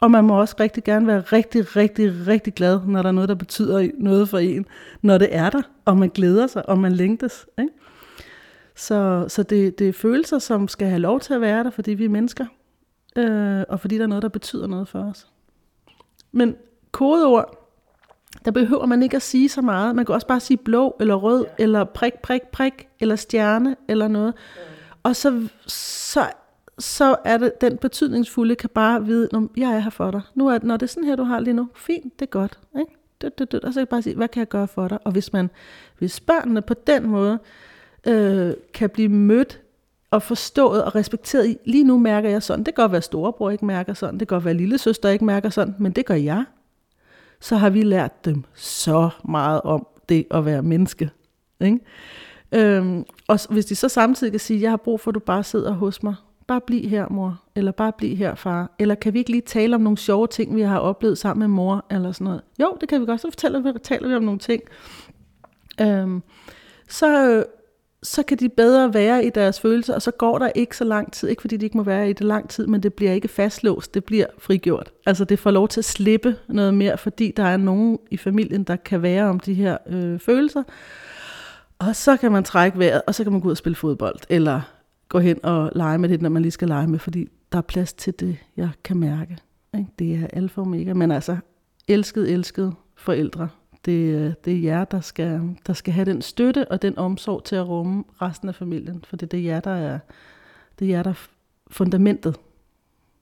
[0.00, 3.28] Og man må også rigtig gerne være rigtig, rigtig, rigtig glad, når der er noget,
[3.28, 4.66] der betyder noget for en,
[5.02, 7.46] når det er der, og man glæder sig, og man længtes.
[7.58, 7.72] Ikke?
[8.76, 11.94] Så, så det, det er følelser, som skal have lov til at være der, fordi
[11.94, 12.46] vi er mennesker,
[13.16, 15.26] øh, og fordi der er noget, der betyder noget for os.
[16.32, 16.56] Men
[16.92, 17.58] kodeord,
[18.44, 19.96] der behøver man ikke at sige så meget.
[19.96, 24.08] Man kan også bare sige blå, eller rød, eller prik, prik, prik, eller stjerne, eller
[24.08, 24.34] noget.
[25.02, 26.26] Og så, så
[26.78, 30.20] så er det den betydningsfulde kan bare vide, at jeg er her for dig.
[30.34, 32.30] Nu er det, når det er sådan her, du har lige nu, fint, det er
[32.30, 32.58] godt.
[32.78, 32.92] Ikke?
[33.22, 33.64] Død, død, død.
[33.64, 34.98] Og så kan jeg bare sige, hvad kan jeg gøre for dig?
[35.04, 35.50] Og hvis man,
[35.98, 37.38] hvis børnene på den måde
[38.06, 39.60] øh, kan blive mødt
[40.10, 43.50] og forstået og respekteret i, lige nu mærker jeg sådan, det kan godt være storebror
[43.50, 46.14] ikke mærker sådan, det kan godt være lille søster ikke mærker sådan, men det gør
[46.14, 46.44] jeg.
[47.40, 51.10] Så har vi lært dem så meget om det at være menneske.
[51.60, 51.78] Ikke?
[52.52, 55.44] Øhm, og hvis de så samtidig kan sige, jeg har brug for, at du bare
[55.44, 56.14] sidder hos mig,
[56.48, 59.74] bare bliv her, mor, eller bare bliv her, far, eller kan vi ikke lige tale
[59.74, 62.40] om nogle sjove ting, vi har oplevet sammen med mor, eller sådan noget.
[62.60, 64.62] Jo, det kan vi godt, så fortæller vi, taler vi om nogle ting.
[65.80, 66.22] Øhm,
[66.88, 67.44] så,
[68.02, 71.12] så kan de bedre være i deres følelser, og så går der ikke så lang
[71.12, 73.28] tid, ikke fordi de ikke må være i det lang tid, men det bliver ikke
[73.28, 74.92] fastlåst, det bliver frigjort.
[75.06, 78.64] Altså det får lov til at slippe noget mere, fordi der er nogen i familien,
[78.64, 80.62] der kan være om de her øh, følelser,
[81.78, 84.18] og så kan man trække vejret, og så kan man gå ud og spille fodbold,
[84.28, 84.60] eller
[85.08, 87.62] gå hen og lege med det, når man lige skal lege med, fordi der er
[87.62, 89.38] plads til det, jeg kan mærke.
[89.74, 89.90] Ikke?
[89.98, 91.36] Det er alfa og omega, men altså
[91.88, 93.48] elsket, elsket forældre.
[93.84, 97.56] Det, det er jer, der skal, der skal have den støtte og den omsorg til
[97.56, 99.98] at rumme resten af familien, for det er det jer, der er,
[100.78, 101.28] det er jer, der er
[101.70, 102.36] fundamentet,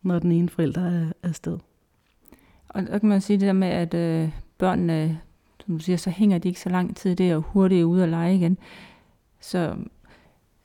[0.02, 1.58] når den ene forælder er afsted.
[2.68, 5.20] Og der kan man sige det der med, at øh, børnene,
[5.66, 8.08] som du siger, så hænger de ikke så lang tid der og hurtigt ude og
[8.08, 8.58] lege igen.
[9.40, 9.76] Så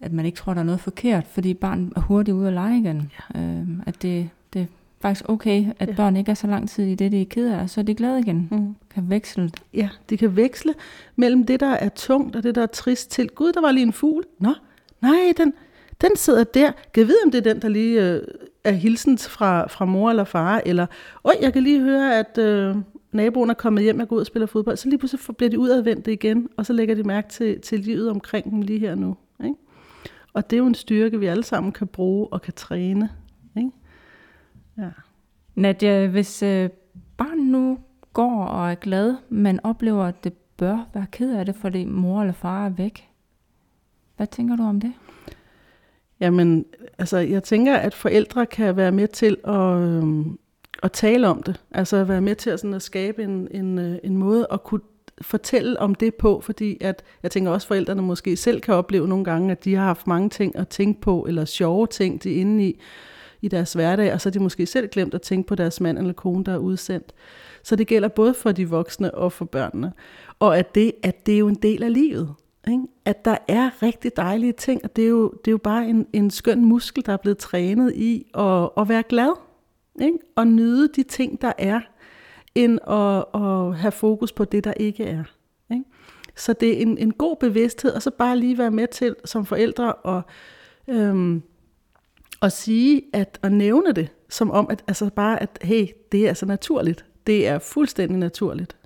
[0.02, 2.80] at man ikke tror, der er noget forkert, fordi barn er hurtigt ude at lege
[2.80, 3.12] igen.
[3.36, 3.40] Ja.
[3.42, 4.66] Øh, at det, det er
[5.02, 5.96] faktisk okay, at ja.
[5.96, 7.96] børn ikke er så lang tid i det, de er ked af, så er de
[7.96, 8.48] glade igen.
[8.52, 8.76] Mm.
[8.90, 9.52] Kan veksle.
[9.74, 10.74] Ja, de kan veksle
[11.16, 13.30] mellem det, der er tungt, og det, der er trist til.
[13.30, 14.24] Gud, der var lige en fugl.
[14.40, 14.54] Nå,
[15.02, 15.54] nej, den,
[16.02, 16.72] den sidder der.
[16.94, 18.22] Kan jeg vide, om det er den, der lige øh,
[18.64, 20.62] er hilsen fra, fra mor eller far?
[20.66, 20.86] Eller,
[21.24, 22.76] oj, jeg kan lige høre, at øh,
[23.12, 24.78] naboen er kommet hjem og går ud og spiller fodbold.
[24.78, 28.10] Så lige pludselig bliver de udadvendte igen, og så lægger de mærke til, til livet
[28.10, 29.16] omkring dem lige her nu.
[29.44, 29.56] Ikke?
[30.34, 33.10] Og det er jo en styrke, vi alle sammen kan bruge og kan træne.
[33.58, 33.72] Ikke?
[34.78, 34.90] Ja.
[35.56, 36.70] Nadia, hvis øh,
[37.18, 37.80] barn nu
[38.14, 42.22] går og er glad, men oplever, at det bør være ked af det, fordi mor
[42.22, 43.10] eller far er væk.
[44.18, 44.94] Hvad tænker du om det?
[46.20, 46.66] Jamen,
[46.98, 50.26] altså, jeg tænker, at forældre kan være med til at, øh,
[50.84, 51.62] at tale om det.
[51.72, 54.82] Altså være med til at, sådan, at skabe en, en, øh, en måde at kunne
[55.22, 59.08] fortælle om det på, fordi at jeg tænker også, at forældrene måske selv kan opleve
[59.08, 62.36] nogle gange, at de har haft mange ting at tænke på, eller sjove ting, de
[62.36, 62.80] er inde i,
[63.42, 65.98] i deres hverdag, og så har de måske selv glemt at tænke på deres mand
[65.98, 67.14] eller kone, der er udsendt.
[67.64, 69.94] Så det gælder både for de voksne og for børnene.
[70.40, 72.34] Og at det, at det er jo en del af livet.
[72.68, 72.84] Ikke?
[73.06, 76.08] At der er rigtig dejlige ting, og det er jo, det er jo bare en,
[76.14, 79.32] en skøn muskel, der er blevet trænet i at, at være glad.
[80.02, 80.18] Ikke?
[80.36, 81.80] Og nyde de ting, der er
[82.56, 85.24] end at, at have fokus på det, der ikke er.
[85.72, 85.86] Ikke?
[86.36, 89.46] Så det er en, en god bevidsthed, og så bare lige være med til som
[89.46, 90.22] forældre og,
[90.88, 91.44] øhm,
[92.42, 96.28] at sige, at, at nævne det, som om, at altså bare, at hey, det er
[96.28, 97.06] altså naturligt.
[97.28, 98.78] Det er fuldstændig naturligt.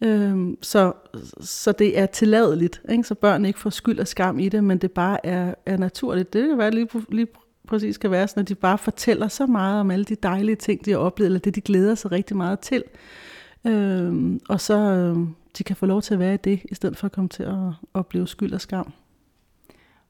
[0.00, 0.92] Øhm, så,
[1.40, 3.04] så det er tilladeligt, ikke?
[3.04, 6.32] så børn ikke får skyld og skam i det, men det bare er, er naturligt.
[6.32, 7.26] Det kan være lige, lige
[7.68, 10.90] præcis kan være at de bare fortæller så meget om alle de dejlige ting, de
[10.90, 12.84] har oplevet, eller det, de glæder sig rigtig meget til.
[13.64, 15.16] Øhm, og så øh,
[15.58, 17.42] de kan få lov til at være i det, i stedet for at komme til
[17.42, 18.92] at opleve skyld og skam.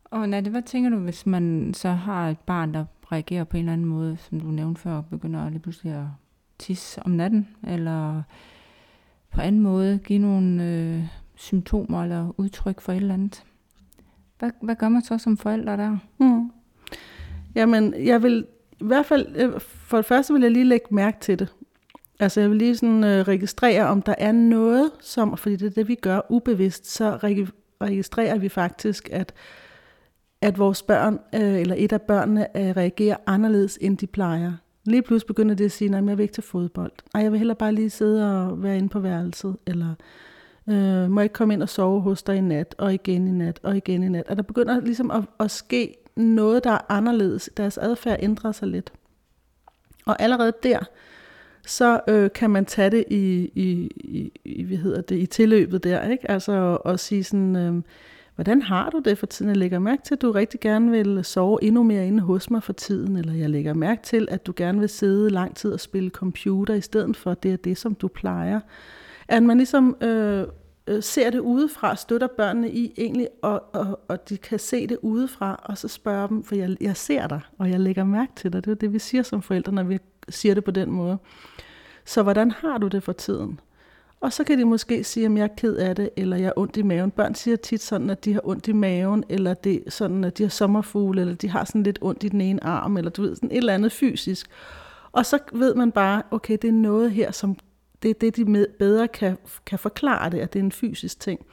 [0.05, 3.63] Og Nadia, hvad tænker du, hvis man så har et barn, der reagerer på en
[3.63, 6.07] eller anden måde, som du nævnte før, og begynder at lige pludselig at
[6.59, 8.23] tisse om natten, eller
[9.31, 13.45] på anden måde give nogle øh, symptomer eller udtryk for et eller andet?
[14.39, 15.97] Hvad, hvad gør man så som forældre der?
[16.19, 16.51] Mm.
[17.59, 18.47] Jamen, jeg vil,
[18.81, 21.55] i hvert fald, øh, for det første vil jeg lige lægge mærke til det.
[22.21, 25.71] Altså jeg vil lige sådan øh, registrere, om der er noget, som, fordi det er
[25.71, 27.51] det, vi gør ubevidst, så reg-
[27.83, 29.33] registrerer vi faktisk, at,
[30.43, 34.53] at vores børn, øh, eller et af børnene, øh, reagerer anderledes, end de plejer.
[34.85, 36.93] Lige pludselig begynder det at sige, nej, jeg vil ikke til fodbold.
[37.15, 39.95] Nej, jeg vil hellere bare lige sidde og være inde på værelset, eller
[40.69, 43.31] øh, må jeg ikke komme ind og sove hos dig i nat, og igen i
[43.31, 44.29] nat, og igen i nat.
[44.29, 47.51] Og der begynder ligesom at, at ske noget, der er anderledes.
[47.57, 48.93] Deres adfærd ændrer sig lidt.
[50.07, 50.79] Og allerede der,
[51.67, 55.85] så øh, kan man tage det i, i, i, i, hvad hedder det, i tilløbet
[55.85, 56.31] der, ikke?
[56.31, 57.83] Altså at sige sådan, øh,
[58.35, 59.49] hvordan har du det for tiden?
[59.49, 62.63] Jeg lægger mærke til, at du rigtig gerne vil sove endnu mere inde hos mig
[62.63, 65.81] for tiden, eller jeg lægger mærke til, at du gerne vil sidde lang tid og
[65.81, 68.61] spille computer, i stedet for det er det, som du plejer.
[69.29, 70.47] At man ligesom øh,
[70.89, 74.99] øh, ser det udefra, støtter børnene i egentlig, og, og, og de kan se det
[75.03, 78.53] udefra, og så spørger dem, for jeg, jeg ser dig, og jeg lægger mærke til
[78.53, 78.65] dig.
[78.65, 79.99] Det er det, vi siger som forældre, når vi
[80.29, 81.19] siger det på den måde.
[82.05, 83.61] Så hvordan har du det for tiden?
[84.21, 86.53] Og så kan de måske sige, at jeg er ked af det, eller jeg er
[86.57, 87.11] ondt i maven.
[87.11, 90.39] Børn siger tit sådan, at de har ondt i maven, eller det er sådan, at
[90.39, 93.23] de har sommerfugle, eller de har sådan lidt ondt i den ene arm, eller du
[93.23, 94.51] ved, sådan et eller andet fysisk.
[95.13, 97.57] Og så ved man bare, okay, det er noget her, som
[98.03, 101.21] det er det, de med, bedre kan, kan forklare det, at det er en fysisk
[101.21, 101.47] ting.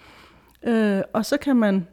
[0.64, 1.88] Øh, og så kan man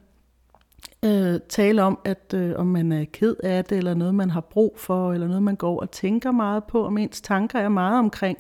[1.05, 4.41] øh, tale om, at øh, om man er ked af det, eller noget, man har
[4.41, 7.99] brug for, eller noget, man går og tænker meget på, om ens tanker er meget
[7.99, 8.39] omkring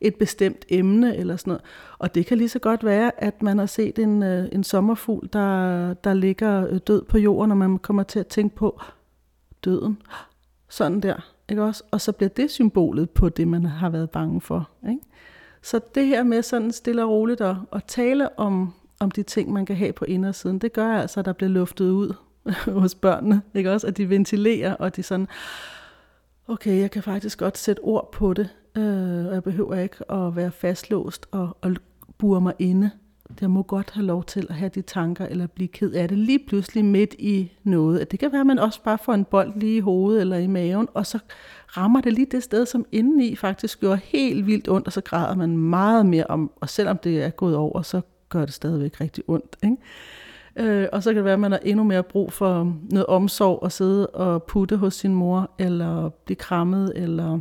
[0.00, 1.64] et bestemt emne, eller sådan noget.
[1.98, 5.28] Og det kan lige så godt være, at man har set en, øh, en sommerfugl,
[5.32, 8.80] der, der ligger øh, død på jorden, og man kommer til at tænke på
[9.64, 10.02] døden.
[10.68, 11.16] Sådan der,
[11.48, 11.84] ikke også?
[11.90, 15.00] Og så bliver det symbolet på det, man har været bange for, ikke?
[15.64, 19.52] Så det her med sådan stille og roligt at, at tale om, om de ting,
[19.52, 22.14] man kan have på indersiden, det gør altså, at der bliver luftet ud
[22.80, 23.42] hos børnene.
[23.54, 23.86] Ikke også?
[23.86, 25.28] At de ventilerer, og de sådan,
[26.48, 30.36] okay, jeg kan faktisk godt sætte ord på det, øh, og jeg behøver ikke at
[30.36, 31.76] være fastlåst og, og
[32.18, 32.90] bure mig inde.
[33.40, 36.18] Jeg må godt have lov til at have de tanker, eller blive ked af det
[36.18, 37.98] lige pludselig midt i noget.
[37.98, 40.36] At Det kan være, at man også bare får en bold lige i hovedet eller
[40.36, 41.18] i maven, og så
[41.76, 45.34] rammer det lige det sted, som indeni faktisk gjorde helt vildt ondt, og så græder
[45.34, 49.24] man meget mere om, og selvom det er gået over, så gør det stadigvæk rigtig
[49.26, 49.56] ondt.
[49.64, 49.76] Ikke?
[50.56, 53.62] Øh, og så kan det være, at man har endnu mere brug for noget omsorg
[53.62, 57.40] og sidde og putte hos sin mor, eller blive krammet, eller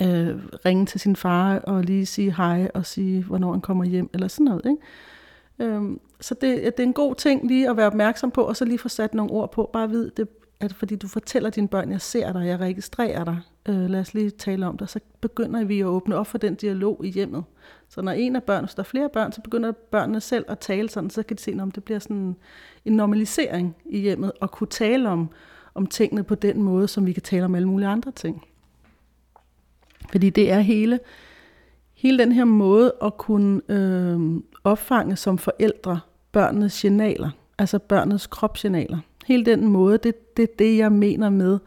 [0.00, 4.10] øh, ringe til sin far og lige sige hej og sige, hvornår han kommer hjem,
[4.14, 4.66] eller sådan noget.
[4.66, 5.74] Ikke?
[5.74, 8.64] Øhm, så det, det er en god ting lige at være opmærksom på, og så
[8.64, 9.70] lige få sat nogle ord på.
[9.72, 10.28] Bare vid, det
[10.62, 14.14] at fordi du fortæller dine børn, jeg ser dig, jeg registrerer dig, øh, lad os
[14.14, 17.44] lige tale om det, så begynder vi at åbne op for den dialog i hjemmet.
[17.88, 20.58] Så når en af børn, hvis der er flere børn, så begynder børnene selv at
[20.58, 22.36] tale sådan, så kan de se, om det bliver sådan
[22.84, 25.28] en normalisering i hjemmet, og kunne tale om,
[25.74, 28.44] om tingene på den måde, som vi kan tale om alle mulige andre ting.
[30.12, 31.00] Fordi det er hele,
[31.94, 34.20] hele den her måde at kunne øh,
[34.64, 36.00] opfange som forældre
[36.32, 38.98] børnenes signaler, altså børnenes kropssignaler.
[39.26, 41.58] Hele den måde, det, det det, jeg mener med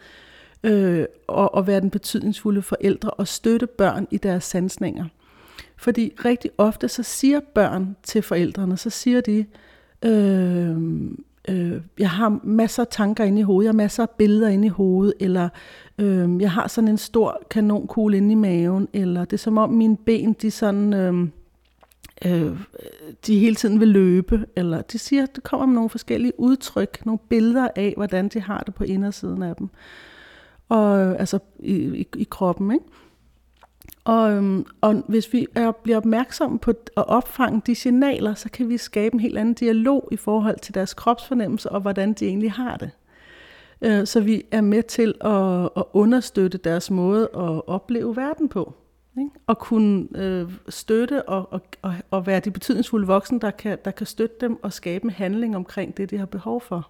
[0.64, 5.06] øh, at, at være den betydningsfulde forældre og støtte børn i deres sansninger.
[5.78, 9.46] Fordi rigtig ofte så siger børn til forældrene, så siger de,
[10.06, 10.78] øh,
[11.48, 14.66] øh, jeg har masser af tanker inde i hovedet, jeg har masser af billeder inde
[14.66, 15.50] i hovedet, eller
[15.98, 19.70] øh, jeg har sådan en stor kanonkugle inde i maven, eller det er som om
[19.70, 20.94] mine ben, de sådan...
[20.94, 21.28] Øh,
[22.26, 22.58] øh,
[23.28, 27.06] de hele tiden vil løbe, eller de siger, at det kommer med nogle forskellige udtryk,
[27.06, 29.70] nogle billeder af, hvordan de har det på indersiden af dem,
[30.70, 32.86] og altså i, i, i kroppen, ikke?
[34.06, 38.70] Og, øhm, og hvis vi er, bliver opmærksomme på at opfange de signaler, så kan
[38.70, 42.52] vi skabe en helt anden dialog i forhold til deres kropsfornemmelse og hvordan de egentlig
[42.52, 42.92] har det.
[43.82, 48.74] Øh, så vi er med til at, at understøtte deres måde at opleve verden på.
[49.20, 49.32] Ikke?
[49.48, 53.92] Og kunne øh, støtte og, og, og, og være de betydningsfulde voksne, der kan, der
[53.92, 56.90] kan støtte dem og skabe en handling omkring det, de har behov for.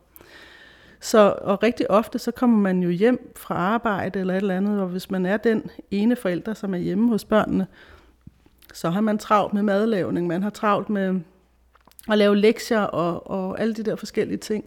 [1.05, 4.81] Så, og rigtig ofte, så kommer man jo hjem fra arbejde eller et eller andet,
[4.81, 7.67] og hvis man er den ene forælder, som er hjemme hos børnene,
[8.73, 11.19] så har man travlt med madlavning, man har travlt med
[12.09, 14.65] at lave lektier og, og alle de der forskellige ting.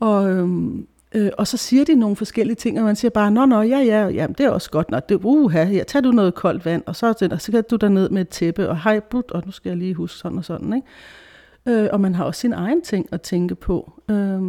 [0.00, 0.86] Og, øhm,
[1.16, 3.78] Øh, og så siger de nogle forskellige ting, og man siger bare, nå, nå, ja,
[3.78, 6.82] ja, ja, det er også godt, nå, det, uha, ja, tager du noget koldt vand,
[6.86, 9.42] og så, og så kan du der ned med et tæppe, og hej, but, og
[9.46, 11.82] nu skal jeg lige huske sådan og sådan, ikke?
[11.82, 14.02] Øh, og man har også sin egen ting at tænke på.
[14.10, 14.42] Øh,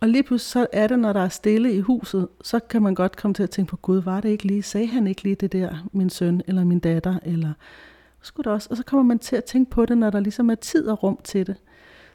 [0.00, 2.94] og lige pludselig så er det, når der er stille i huset, så kan man
[2.94, 5.34] godt komme til at tænke på, gud, var det ikke lige, sagde han ikke lige
[5.34, 7.52] det der, min søn eller min datter, eller
[8.22, 10.50] skulle det også, og så kommer man til at tænke på det, når der ligesom
[10.50, 11.56] er tid og rum til det.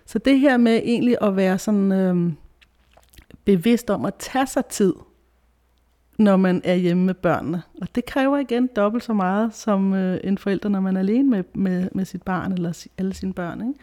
[0.06, 1.92] Så det her med egentlig at være sådan...
[1.92, 2.34] Øh,
[3.46, 4.94] bevidst om at tage sig tid
[6.18, 7.62] når man er hjemme med børnene.
[7.82, 11.30] Og det kræver igen dobbelt så meget som øh, en forælder, når man er alene
[11.30, 13.68] med, med, med sit barn eller alle sine børn.
[13.68, 13.80] Ikke?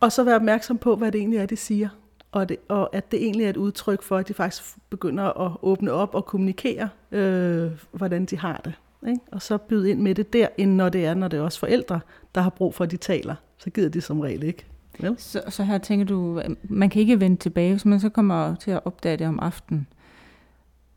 [0.00, 1.88] Og så være opmærksom på, hvad det egentlig er, de siger.
[2.34, 5.52] Og, det, og at det egentlig er et udtryk for, at de faktisk begynder at
[5.62, 8.74] åbne op og kommunikere, øh, hvordan de har det.
[9.08, 9.20] Ikke?
[9.32, 11.58] Og så byde ind med det der, end når det er, når det er også
[11.58, 12.00] forældre,
[12.34, 13.34] der har brug for, at de taler.
[13.58, 14.66] Så gider de som regel ikke.
[15.00, 15.14] Vel?
[15.18, 18.70] Så, så her tænker du, man kan ikke vende tilbage, hvis man så kommer til
[18.70, 19.86] at opdage det om aftenen.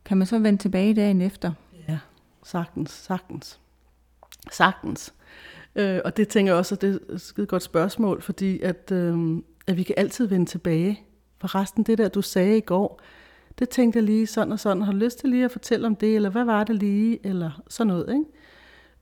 [0.06, 1.52] Kan man så vende tilbage dagen efter?
[1.90, 2.00] Ja,
[2.46, 3.60] sagtens, sagtens.
[4.52, 5.14] Sagtens.
[5.76, 8.92] Øh, og det tænker jeg også, at det er et skide godt spørgsmål, fordi at,
[8.92, 11.04] øh, at vi kan altid vende tilbage.
[11.38, 13.02] For resten, det der, du sagde i går,
[13.60, 14.82] det tænkte jeg lige sådan og sådan.
[14.82, 17.62] Har du lyst til lige at fortælle om det, eller hvad var det lige, eller
[17.70, 18.26] sådan noget, ikke?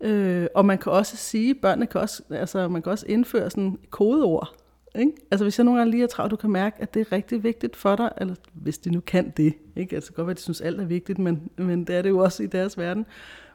[0.02, 3.80] Øh, og man kan også sige, børnene kan også, altså man kan også indføre sådan
[3.90, 4.56] kodeord.
[5.00, 5.12] Ikke?
[5.32, 7.44] Altså hvis jeg nogle gange lige er travlt, du kan mærke, at det er rigtig
[7.44, 9.96] vigtigt for dig, eller hvis de nu kan det, ikke?
[9.96, 12.18] Altså godt være, at de synes, alt er vigtigt, men, men det er det jo
[12.18, 13.06] også i deres verden.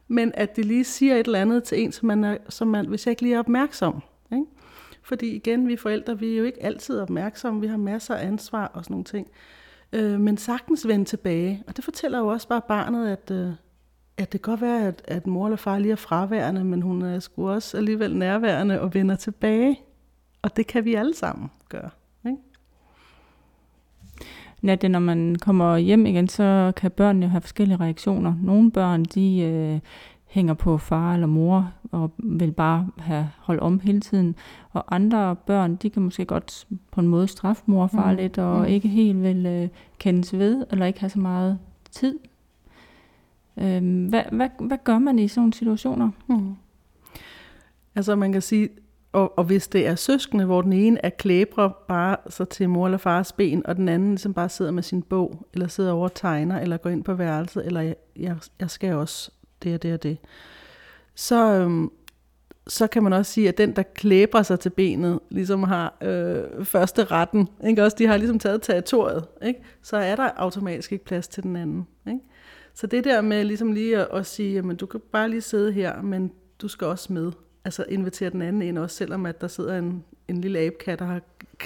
[0.08, 2.86] Men at de lige siger et eller andet til en, som man, er, som man
[2.86, 4.02] hvis jeg ikke lige er opmærksom.
[5.02, 8.66] Fordi igen, vi forældre, vi er jo ikke altid opmærksomme, vi har masser af ansvar
[8.66, 9.26] og sådan nogle ting.
[9.92, 11.62] Øh, men sagtens vende tilbage.
[11.66, 13.52] Og det fortæller jo også bare barnet, at, øh,
[14.16, 17.02] at det kan godt være, at, at mor eller far lige er fraværende, men hun
[17.02, 19.80] er sgu også alligevel nærværende og vender tilbage.
[20.42, 21.90] Og det kan vi alle sammen gøre.
[22.26, 22.36] Ikke?
[24.76, 28.34] det, når man kommer hjem igen, så kan børnene have forskellige reaktioner.
[28.42, 29.80] Nogle børn, de øh,
[30.30, 34.34] hænger på far eller mor og vil bare have hold om hele tiden.
[34.72, 38.16] Og andre børn, de kan måske godt på en måde straffe mor og far mm.
[38.16, 38.64] lidt, og mm.
[38.64, 39.68] ikke helt vil øh,
[39.98, 41.58] kendes ved, eller ikke have så meget
[41.90, 42.18] tid.
[43.56, 46.10] Øh, hvad, hvad, hvad gør man i sådan situationer?
[46.26, 46.54] Mm.
[47.94, 48.68] Altså man kan sige,
[49.12, 52.86] og, og hvis det er søskende, hvor den ene er klæbre bare så til mor
[52.86, 56.04] eller fars ben, og den anden ligesom bare sidder med sin bog, eller sidder over
[56.04, 59.30] og tegner, eller går ind på værelset, eller jeg, jeg, jeg skal også
[59.62, 60.18] det og det og det,
[61.14, 61.90] så, øhm,
[62.66, 66.64] så kan man også sige, at den, der klæber sig til benet, ligesom har øh,
[66.64, 67.84] første retten, ikke?
[67.84, 69.60] Også, de har ligesom taget territoriet, ikke?
[69.82, 71.86] så er der automatisk ikke plads til den anden.
[72.06, 72.20] Ikke?
[72.74, 75.72] Så det der med ligesom lige at, at sige, jamen du kan bare lige sidde
[75.72, 76.32] her, men
[76.62, 77.32] du skal også med
[77.64, 81.04] altså invitere den anden ind også, selvom at der sidder en, en lille abekat, der
[81.04, 81.20] har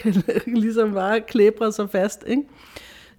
[0.60, 2.24] ligesom bare klæbret sig fast.
[2.26, 2.42] Ikke?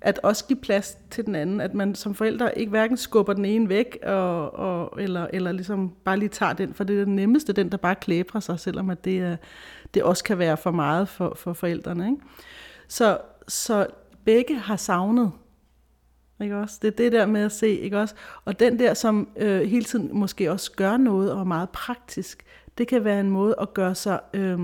[0.06, 3.46] At også give plads til den anden, at man som forældre ikke hverken skubber den
[3.46, 7.08] ene væk, og, og, eller, eller ligesom bare lige tager den, for det er det
[7.08, 9.38] nemmeste, den der bare klæbrer sig, selvom at det, er,
[9.94, 12.06] det også kan være for meget for, for forældrene.
[12.06, 12.22] Ikke?
[12.88, 13.88] Så, så
[14.26, 15.32] begge har savnet
[16.42, 16.80] ikke også?
[16.82, 18.16] Det er det der med at se, ikke også?
[18.46, 22.44] Og den der, som øh, hele tiden måske også gør noget og er meget praktisk,
[22.78, 24.60] det kan være en måde at gøre sig, øh,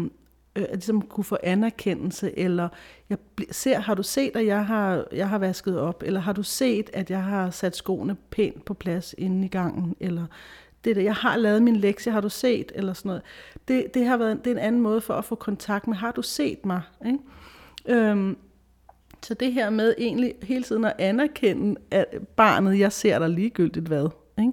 [0.56, 2.70] øh, ligesom kunne få anerkendelse, eller
[3.10, 3.18] jeg
[3.52, 6.90] ser, har du set, at jeg har, jeg har vasket op, eller har du set,
[6.94, 10.26] at jeg har sat skoene pænt på plads inde i gangen, eller
[10.84, 13.22] det der, jeg har lavet min lektie, har du set, eller sådan noget.
[13.68, 16.12] Det, det har været det er en anden måde for at få kontakt med, har
[16.12, 16.82] du set mig?
[17.06, 17.20] Ikke?
[17.86, 18.38] Øhm,
[19.24, 23.88] så det her med egentlig hele tiden at anerkende, at barnet, jeg ser dig ligegyldigt
[23.88, 24.10] hvad.
[24.40, 24.52] Ikke?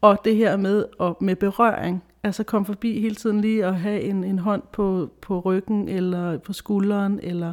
[0.00, 4.00] Og det her med, og med berøring, Altså komme forbi hele tiden lige og have
[4.00, 7.52] en, en hånd på, på ryggen eller på skulderen, eller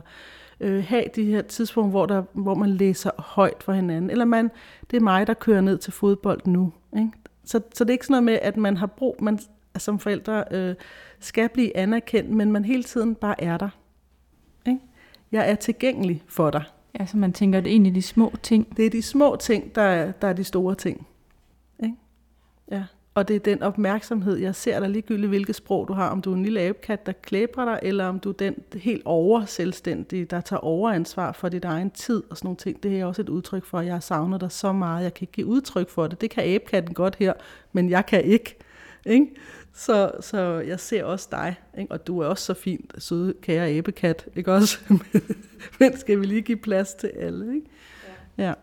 [0.60, 4.10] øh, have de her tidspunkter, hvor, der, hvor man læser højt for hinanden.
[4.10, 4.52] Eller man,
[4.92, 6.74] det er mig, der kører ned til fodbold nu.
[6.98, 7.12] Ikke?
[7.46, 9.40] Så, så det er ikke sådan noget med, at man har brug, man
[9.78, 10.76] som forældre øh,
[11.20, 13.70] skal blive anerkendt, men man hele tiden bare er der.
[14.68, 14.80] Ikke?
[15.32, 16.64] Jeg er tilgængelig for dig.
[17.00, 18.78] Ja, så man tænker, at det er egentlig de små ting.
[18.78, 21.08] Det er de små ting, der er, der er de store ting.
[21.84, 21.96] Ikke?
[22.72, 22.84] Ja.
[23.14, 26.10] Og det er den opmærksomhed, jeg ser dig ligegyldigt, hvilket sprog du har.
[26.10, 29.02] Om du er en lille abekat, der klæber dig, eller om du er den helt
[29.06, 32.84] over selvstændige, der tager overansvar for dit egen tid og sådan nogle ting.
[32.84, 35.04] Det er også et udtryk for, at jeg har savnet dig så meget.
[35.04, 36.22] Jeg kan ikke give udtryk for det.
[36.22, 37.34] Det kan abekatten godt her,
[37.72, 38.58] men jeg kan ikke.
[39.06, 39.28] ikke?
[39.74, 41.92] Så, så jeg ser også dig, ikke?
[41.92, 44.80] og du er også så fint, søde kære abekat, ikke også?
[45.80, 47.68] men skal vi lige give plads til alle, ikke?
[48.38, 48.48] Ja.
[48.48, 48.54] ja.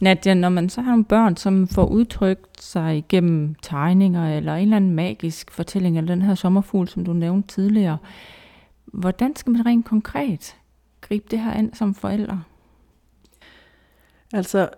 [0.00, 4.62] Nadia, når man så har nogle børn, som får udtrykt sig gennem tegninger eller en
[4.62, 7.98] eller anden magisk fortælling, eller den her sommerfugl, som du nævnte tidligere,
[8.86, 10.56] hvordan skal man rent konkret
[11.00, 12.42] gribe det her an som forældre?
[14.32, 14.68] Altså,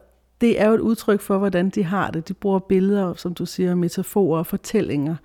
[0.41, 2.28] det er jo et udtryk for, hvordan de har det.
[2.28, 5.16] De bruger billeder, som du siger, metaforer og fortællinger.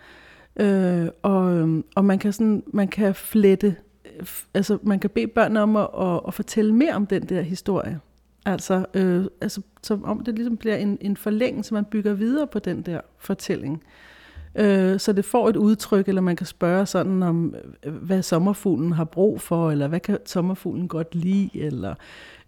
[0.59, 3.75] Øh, og, øhm, og man kan sådan, man kan flette,
[4.19, 7.41] øh, altså man kan bede børn om at, at, at fortælle mere om den der
[7.41, 7.99] historie.
[8.47, 12.59] Altså, øh, altså som om det ligesom bliver en, en forlængelse, man bygger videre på
[12.59, 13.83] den der fortælling.
[14.55, 18.91] Øh, så det får et udtryk, eller man kan spørge sådan om, øh, hvad sommerfuglen
[18.91, 21.95] har brug for, eller hvad kan sommerfuglen godt lide, eller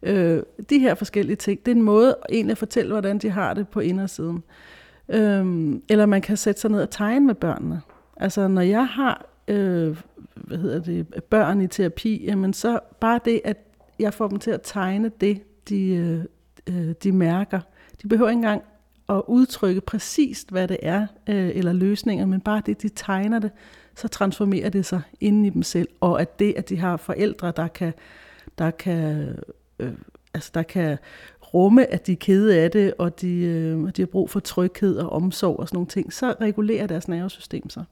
[0.04, 3.54] Øh, de her forskellige ting, det er en måde egentlig at fortælle, hvordan de har
[3.54, 4.44] det på indersiden.
[5.10, 7.82] Øh, eller man kan sætte sig ned og tegne med børnene.
[8.18, 9.98] Altså når jeg har øh,
[10.36, 13.58] hvad hedder det, børn i terapi, jamen så bare det, at
[14.00, 16.24] jeg får dem til at tegne det, de, øh,
[16.68, 17.60] øh, de mærker.
[18.02, 18.64] De behøver ikke engang
[19.10, 23.52] at udtrykke præcist, hvad det er, øh, eller løsninger, men bare det, de tegner det,
[23.96, 25.88] så transformerer det sig inden i dem selv.
[26.00, 27.94] Og at det, at de har forældre, der kan,
[28.58, 29.36] der kan,
[29.80, 29.92] øh,
[30.34, 30.98] altså der kan
[31.54, 34.98] rumme, at de er kede af det, og de, øh, de har brug for tryghed
[34.98, 37.84] og omsorg og sådan nogle ting, så regulerer deres nervesystem sig.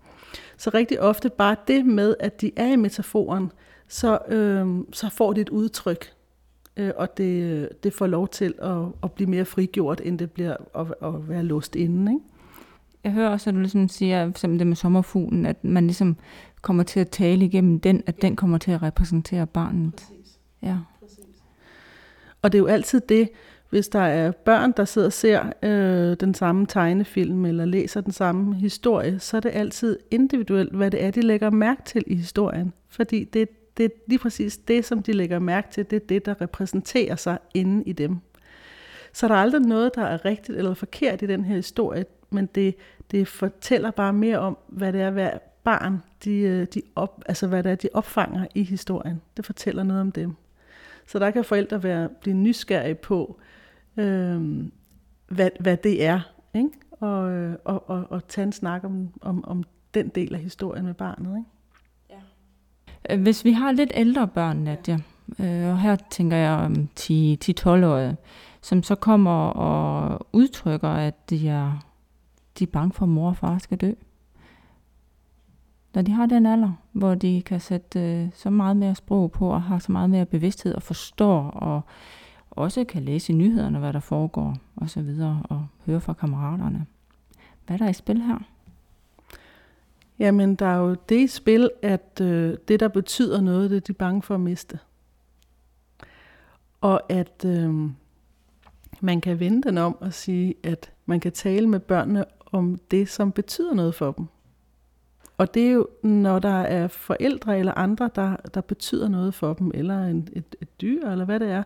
[0.57, 3.51] Så rigtig ofte bare det med, at de er i metaforen,
[3.87, 6.13] så, øh, så får de et udtryk,
[6.77, 10.55] øh, og det, det får lov til at, at blive mere frigjort, end det bliver
[10.75, 12.11] at, at være låst inde.
[12.11, 12.25] Ikke?
[13.03, 16.17] Jeg hører også, at du ligesom siger, som det med sommerfuglen, at man ligesom
[16.61, 19.93] kommer til at tale igennem den, at den kommer til at repræsentere barnet.
[19.93, 20.39] Præcis.
[20.61, 20.77] Ja.
[20.99, 21.25] Præcis.
[22.41, 23.29] Og det er jo altid det,
[23.69, 28.11] hvis der er børn, der sidder og ser øh, den samme tegnefilm eller læser den
[28.11, 32.15] samme historie, så er det altid individuelt, hvad det er, de lægger mærke til i
[32.15, 32.73] historien.
[32.89, 36.25] Fordi det, det er lige præcis det, som de lægger mærke til, det er det,
[36.25, 38.17] der repræsenterer sig inde i dem.
[39.13, 42.45] Så der er aldrig noget, der er rigtigt eller forkert i den her historie, men
[42.45, 42.75] det,
[43.11, 45.29] det fortæller bare mere om, hvad det er, hvad
[45.63, 49.21] barn, de, øh, de op, altså hvad det er, de opfanger i historien.
[49.37, 50.35] Det fortæller noget om dem.
[51.05, 53.39] Så der kan forældre være, blive nysgerrige på,
[53.97, 54.63] øh,
[55.27, 56.19] hvad, hvad det er,
[56.55, 56.69] ikke?
[56.91, 59.63] Og, øh, og, og, og tage en snak om, om, om
[59.93, 61.37] den del af historien med barnet.
[61.37, 61.49] Ikke?
[63.09, 64.99] Øh, hvis vi har lidt ældre børn, Nadia,
[65.39, 68.17] øh, og her tænker jeg om 10-12-årige,
[68.61, 71.85] som så kommer og udtrykker, at de er,
[72.59, 73.91] de er bange for, at mor og far skal dø.
[75.95, 79.49] Når de har den alder, hvor de kan sætte øh, så meget mere sprog på,
[79.49, 81.81] og har så meget mere bevidsthed, og forstår, og
[82.51, 86.85] også kan læse i nyhederne, hvad der foregår, og så videre, og høre fra kammeraterne.
[87.65, 88.37] Hvad er der i spil her?
[90.19, 93.81] Jamen, der er jo det i spil, at øh, det, der betyder noget, det er
[93.81, 94.79] de bange for at miste.
[96.81, 97.89] Og at øh,
[99.01, 103.09] man kan vende den om og sige, at man kan tale med børnene om det,
[103.09, 104.25] som betyder noget for dem.
[105.37, 109.53] Og det er jo, når der er forældre eller andre, der, der betyder noget for
[109.53, 111.63] dem, eller en, et, et dyr, eller hvad det er,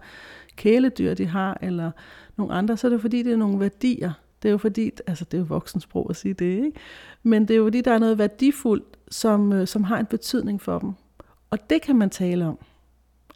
[0.55, 1.91] kæledyr de har, eller
[2.35, 4.11] nogle andre, så er det fordi, det er nogle værdier.
[4.41, 6.71] Det er jo fordi, altså det er jo voksensprog at sige det, ikke?
[7.23, 10.61] Men det er jo fordi, der er noget værdifuldt, som, øh, som har en betydning
[10.61, 10.91] for dem.
[11.49, 12.59] Og det kan man tale om.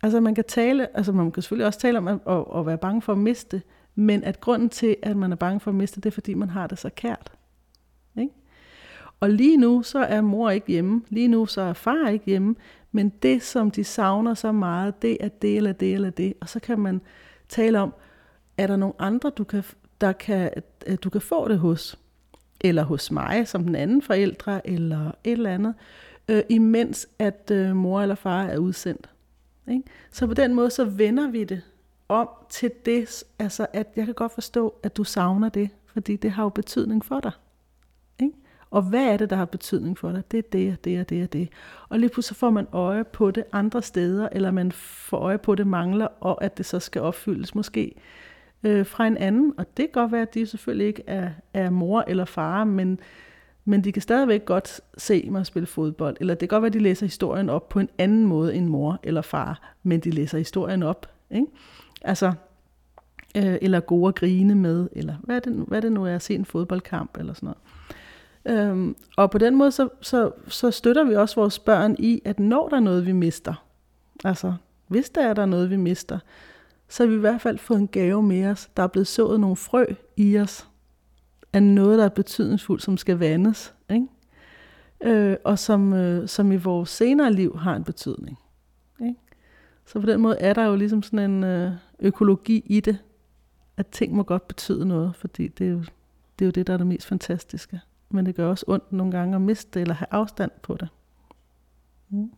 [0.04, 2.78] Altså man kan tale, altså man kan selvfølgelig også tale om at, at, at være
[2.78, 3.62] bange for at miste,
[3.96, 6.50] men at grunden til, at man er bange for at miste, det er fordi, man
[6.50, 7.32] har det så kært.
[8.18, 8.34] Ikke?
[9.20, 11.02] Og lige nu, så er mor ikke hjemme.
[11.10, 12.56] Lige nu, så er far ikke hjemme.
[12.92, 16.34] Men det, som de savner så meget, det er det eller det eller det.
[16.42, 17.02] Og så kan man
[17.50, 17.94] tale om,
[18.58, 19.64] er der nogle andre, du kan,
[20.02, 20.52] der kan,
[20.88, 22.00] øh, du kan få det hos?
[22.62, 25.74] Eller hos mig, som den anden forældre, eller et eller andet,
[26.28, 29.10] øh, imens at øh, mor eller far er udsendt.
[29.68, 29.84] Ikke?
[30.12, 31.62] Så på den måde, så vender vi det
[32.10, 36.32] om til det, altså at jeg kan godt forstå, at du savner det, fordi det
[36.32, 37.32] har jo betydning for dig.
[38.20, 38.34] Ikke?
[38.72, 40.32] Og hvad er det, der har betydning for dig?
[40.32, 41.50] Det er det, og det, og det, og det.
[41.90, 45.52] Og lige pludselig får man øje på det andre steder, eller man får øje på,
[45.52, 47.96] at det mangler, og at det så skal opfyldes måske
[48.64, 49.54] øh, fra en anden.
[49.58, 53.00] Og det kan godt være, at de selvfølgelig ikke er, er mor eller far, men,
[53.66, 56.18] men de kan stadigvæk godt se mig spille fodbold.
[56.20, 58.66] Eller det kan godt være, at de læser historien op på en anden måde end
[58.66, 61.12] mor eller far, men de læser historien op.
[61.32, 61.48] Ikke?
[62.02, 62.34] Altså,
[63.38, 66.36] øh, eller gode at grine med, eller hvad det, hvad det nu er at se
[66.36, 67.58] en fodboldkamp, eller sådan noget.
[68.48, 72.40] Øhm, og på den måde, så, så, så støtter vi også vores børn i, at
[72.40, 73.66] når der er noget, vi mister,
[74.26, 74.54] altså
[74.88, 76.20] hvis der er der noget, vi mister,
[76.88, 78.70] så har vi i hvert fald fået en gave med os.
[78.78, 79.86] Der er blevet sået nogle frø
[80.18, 80.70] i os,
[81.54, 84.08] af noget, der er betydningsfuldt, som skal vandes, ikke?
[85.04, 88.40] Øh, og som, øh, som i vores senere liv har en betydning.
[89.02, 89.16] Ikke?
[89.86, 92.98] Så på den måde er der jo ligesom sådan en øh, økologi i det,
[93.78, 95.80] at ting må godt betyde noget, fordi det er jo
[96.40, 99.12] det, er jo det der er det mest fantastiske men det gør også ondt nogle
[99.12, 100.90] gange at miste eller have afstand på det.
[102.10, 102.32] Mm.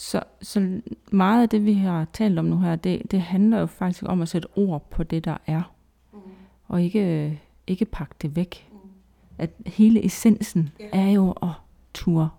[0.00, 0.80] Så, så
[1.12, 4.22] meget af det, vi har talt om nu her, det, det handler jo faktisk om
[4.22, 5.72] at sætte ord på det, der er.
[6.12, 6.18] Mm.
[6.68, 8.68] Og ikke, ikke pakke det væk.
[8.72, 8.78] Mm.
[9.38, 11.08] At hele essensen yeah.
[11.08, 11.48] er jo at
[11.94, 12.30] ture.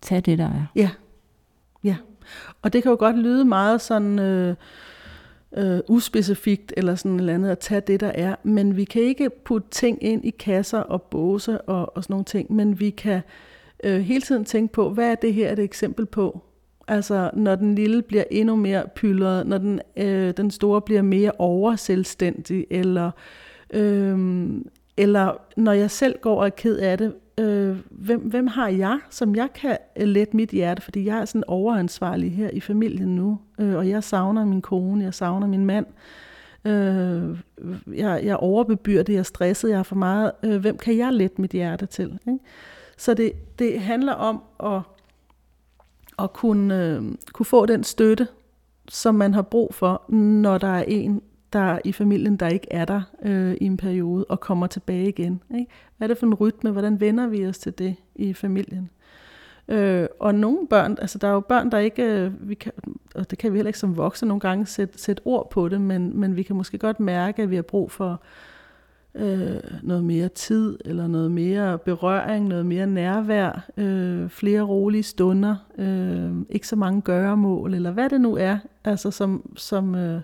[0.00, 0.66] Tag det, der er.
[0.76, 0.90] Ja.
[1.84, 1.96] Ja.
[2.62, 4.18] Og det kan jo godt lyde meget sådan...
[4.18, 4.56] Øh,
[5.56, 8.36] øh, uspecifikt eller sådan eller andet at tage det, der er.
[8.42, 12.24] Men vi kan ikke putte ting ind i kasser og båse og, og sådan nogle
[12.24, 13.22] ting, men vi kan
[13.82, 16.40] øh, hele tiden tænke på, hvad er det her et eksempel på?
[16.88, 21.32] Altså, når den lille bliver endnu mere pyldret, når den, øh, den store bliver mere
[21.38, 23.10] overselvstændig, eller,
[23.70, 24.50] øh,
[24.96, 28.98] eller når jeg selv går og er ked af det, øh, hvem, hvem har jeg,
[29.10, 33.16] som jeg kan øh, lette mit hjerte, fordi jeg er sådan overansvarlig her i familien
[33.16, 35.86] nu, øh, og jeg savner min kone, jeg savner min mand,
[36.64, 37.38] øh,
[37.96, 41.40] jeg, jeg overbebyrder, jeg er stresset, jeg har for meget, øh, hvem kan jeg lette
[41.40, 42.18] mit hjerte til?
[42.28, 42.38] Ikke?
[43.02, 44.80] Så det, det handler om at,
[46.18, 48.28] at kunne, øh, kunne få den støtte,
[48.88, 51.22] som man har brug for, når der er en,
[51.52, 55.42] der i familien, der ikke er der øh, i en periode, og kommer tilbage igen.
[55.54, 55.70] Ikke?
[55.96, 56.70] Hvad er det for en rytme?
[56.70, 58.90] Hvordan vender vi os til det i familien?
[59.68, 62.72] Øh, og nogle børn, altså der er jo børn, der ikke, øh, vi kan,
[63.14, 65.80] og det kan vi heller ikke som voksne nogle gange sætte, sætte ord på det,
[65.80, 68.18] men, men vi kan måske godt mærke, at vi har brug for øh,
[69.82, 76.32] noget mere tid, eller noget mere berøring, noget mere nærvær, øh, flere rolige stunder, øh,
[76.50, 80.20] ikke så mange gøremål, eller hvad det nu er, altså som, som øh,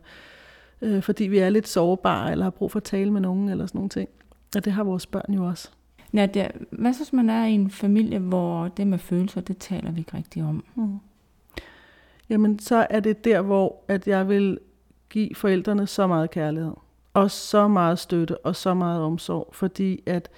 [0.82, 3.66] øh, fordi vi er lidt sårbare, eller har brug for at tale med nogen, eller
[3.66, 4.09] sådan nogle ting.
[4.57, 5.70] Og det har vores børn jo også.
[6.12, 9.91] Nadia, hvad så, hvis man er i en familie, hvor det med følelser, det taler
[9.91, 10.64] vi ikke rigtig om?
[10.74, 10.99] Mm.
[12.30, 14.59] Jamen, så er det der, hvor at jeg vil
[15.11, 16.72] give forældrene så meget kærlighed,
[17.19, 20.29] og så meget støtte, og så meget omsorg, fordi at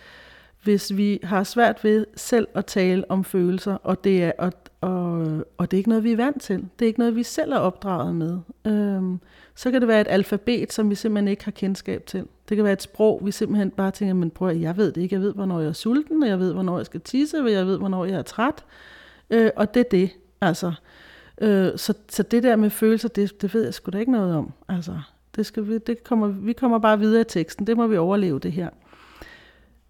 [0.62, 5.20] hvis vi har svært ved selv at tale om følelser, og det er, og, og,
[5.58, 6.56] og det er ikke noget, vi er vant til.
[6.78, 8.38] Det er ikke noget, vi selv er opdraget med.
[8.64, 9.20] Øhm,
[9.54, 12.24] så kan det være et alfabet, som vi simpelthen ikke har kendskab til.
[12.48, 15.14] Det kan være et sprog, vi simpelthen bare tænker, men prøv jeg ved det ikke.
[15.14, 17.66] Jeg ved, hvornår jeg er sulten, og jeg ved, hvornår jeg skal tisse, og jeg
[17.66, 18.64] ved, hvornår jeg er træt.
[19.30, 20.10] Øh, og det er det,
[20.40, 20.72] altså.
[21.40, 24.34] Øh, så, så det der med følelser, det, det ved jeg sgu da ikke noget
[24.34, 24.52] om.
[24.68, 24.92] Altså,
[25.36, 27.66] det skal vi, det kommer, vi kommer bare videre i teksten.
[27.66, 28.68] Det må vi overleve, det her.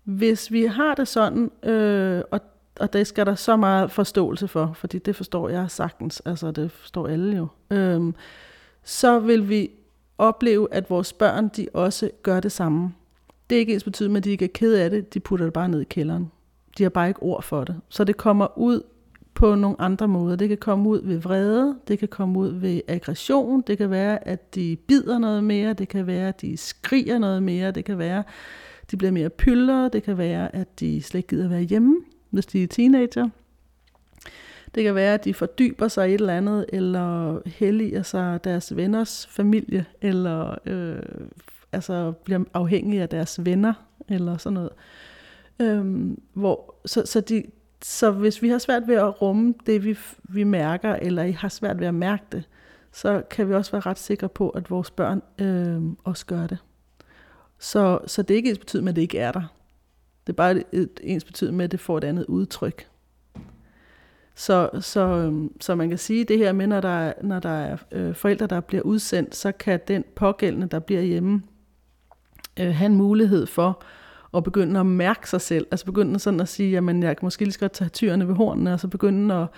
[0.04, 2.40] Hvis vi har det sådan, øh, og
[2.80, 6.72] og det skal der så meget forståelse for, fordi det forstår jeg sagtens, altså det
[6.72, 8.12] forstår alle jo, øh,
[8.84, 9.70] så vil vi
[10.18, 12.94] opleve, at vores børn, de også gør det samme.
[13.50, 15.52] Det er ikke ens betydende, at de ikke er ked af det, de putter det
[15.52, 16.32] bare ned i kælderen.
[16.78, 17.80] De har bare ikke ord for det.
[17.88, 18.82] Så det kommer ud
[19.34, 20.36] på nogle andre måder.
[20.36, 24.28] Det kan komme ud ved vrede, det kan komme ud ved aggression, det kan være,
[24.28, 27.98] at de bider noget mere, det kan være, at de skriger noget mere, det kan
[27.98, 28.18] være,
[28.82, 31.96] at de bliver mere pyldere, det kan være, at de slet ikke gider være hjemme,
[32.30, 33.28] hvis de er teenager.
[34.74, 38.76] Det kan være, at de fordyber sig i et eller andet, eller helliger sig deres
[38.76, 41.02] venners familie, eller øh,
[41.72, 43.72] altså bliver afhængige af deres venner,
[44.08, 44.70] eller sådan noget.
[45.60, 47.42] Øhm, hvor, så, så, de,
[47.82, 51.48] så hvis vi har svært ved at rumme det, vi, vi mærker, eller I har
[51.48, 52.44] svært ved at mærke det,
[52.92, 56.58] så kan vi også være ret sikre på, at vores børn øh, også gør det.
[57.58, 59.42] Så, så det er ikke ens betydning med, at det ikke er der.
[60.26, 62.86] Det er bare et, ens betydning med, at det får et andet udtryk.
[64.34, 67.76] Så, så, øhm, så man kan sige det her med, når der når der er
[67.92, 71.42] øh, forældre, der bliver udsendt, så kan den pågældende, der bliver hjemme,
[72.60, 73.82] øh, have en mulighed for
[74.32, 75.66] og begynde at mærke sig selv.
[75.70, 78.72] Altså begynde sådan at sige, jamen jeg kan måske lige skal tage tyrene ved hornene,
[78.72, 79.48] og så begynde at,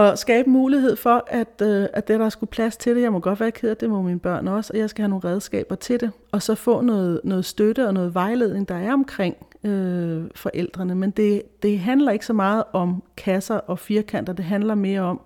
[0.00, 3.20] at skabe mulighed for, at, øh, at det der skulle plads til det, jeg må
[3.20, 5.74] godt være ked af det, må mine børn også, og jeg skal have nogle redskaber
[5.74, 10.24] til det, og så få noget, noget støtte og noget vejledning, der er omkring øh,
[10.34, 10.94] forældrene.
[10.94, 15.20] Men det, det handler ikke så meget om kasser og firkanter, det handler mere om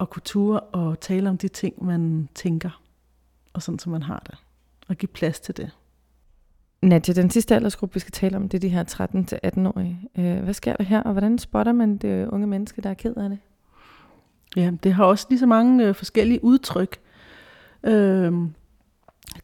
[0.00, 2.82] at kunne ture og tale om de ting, man tænker,
[3.52, 4.34] og sådan som man har det,
[4.88, 5.70] og give plads til det.
[6.82, 8.84] Nadia, den sidste aldersgruppe, vi skal tale om, det er de her
[9.54, 10.00] 13-18-årige.
[10.18, 13.16] Øh, hvad sker der her, og hvordan spotter man det unge menneske, der er ked
[13.16, 13.38] af det?
[14.56, 16.96] Ja, det har også lige så mange øh, forskellige udtryk.
[17.84, 18.32] Øh,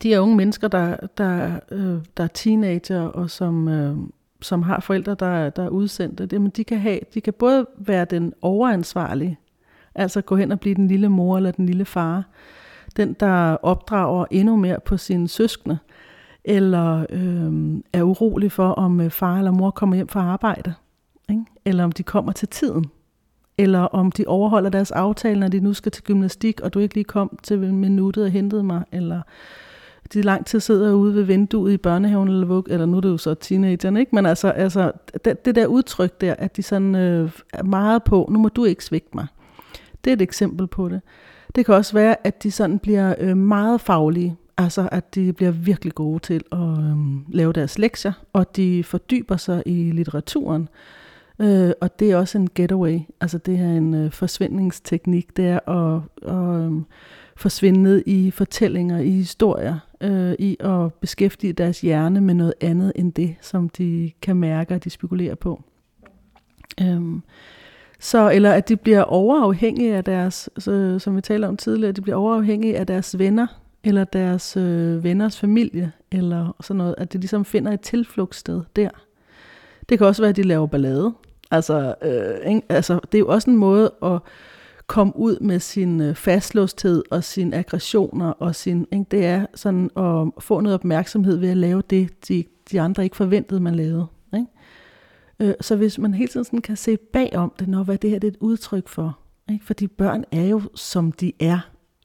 [0.02, 3.96] de er unge mennesker, der, der, øh, der er teenager, og som, øh,
[4.42, 7.66] som har forældre, der, der er udsendte, det, men de kan, have, de kan både
[7.78, 9.38] være den overansvarlige,
[9.94, 12.24] altså gå hen og blive den lille mor eller den lille far,
[12.96, 15.78] den, der opdrager endnu mere på sine søskende,
[16.46, 20.74] eller øh, er urolig for, om øh, far eller mor kommer hjem fra arbejde,
[21.30, 21.44] ikke?
[21.64, 22.86] eller om de kommer til tiden
[23.58, 26.94] eller om de overholder deres aftale, når de nu skal til gymnastik, og du ikke
[26.94, 29.20] lige kom til minuttet og hentede mig, eller
[30.12, 33.08] de lang tid sidder ude ved vinduet i børnehaven eller vug, eller nu er det
[33.08, 34.14] jo så teenagerne, ikke?
[34.14, 34.92] Men altså, altså
[35.24, 38.64] det, det der udtryk der, at de sådan øh, er meget på, nu må du
[38.64, 39.26] ikke svigte mig.
[40.04, 41.00] Det er et eksempel på det.
[41.54, 45.50] Det kan også være, at de sådan bliver øh, meget faglige, altså at de bliver
[45.50, 46.96] virkelig gode til at øh,
[47.34, 50.68] lave deres lektier, og de fordyber sig i litteraturen.
[51.38, 55.68] Øh, og det er også en getaway, altså det er en øh, forsvindingsteknik, det er
[55.68, 56.72] at, at øh,
[57.36, 62.92] forsvinde ned i fortællinger, i historier, øh, i at beskæftige deres hjerne med noget andet
[62.94, 65.62] end det, som de kan mærke, at de spekulerer på.
[66.80, 67.22] Øhm,
[68.00, 72.00] Så, eller at de bliver overafhængige af deres, så, som vi talte om tidligere, de
[72.00, 73.46] bliver overafhængige af deres venner,
[73.86, 78.88] eller deres øh, venners familie, eller sådan noget, at de ligesom finder et tilflugtssted der.
[79.88, 81.12] Det kan også være, at de laver ballade.
[81.50, 82.62] Altså, øh, ikke?
[82.68, 84.18] altså det er jo også en måde at
[84.86, 89.06] komme ud med sin øh, fastlåsthed og sine aggressioner og sin, ikke?
[89.10, 93.16] det er sådan at få noget opmærksomhed ved at lave det, de, de andre ikke
[93.16, 94.06] forventede, man lavede.
[94.34, 94.46] Ikke?
[95.40, 98.18] Øh, så hvis man hele tiden sådan kan se bagom det, når hvad det her
[98.18, 99.18] det er et udtryk for,
[99.50, 99.64] ikke?
[99.64, 101.58] fordi børn er jo som de er,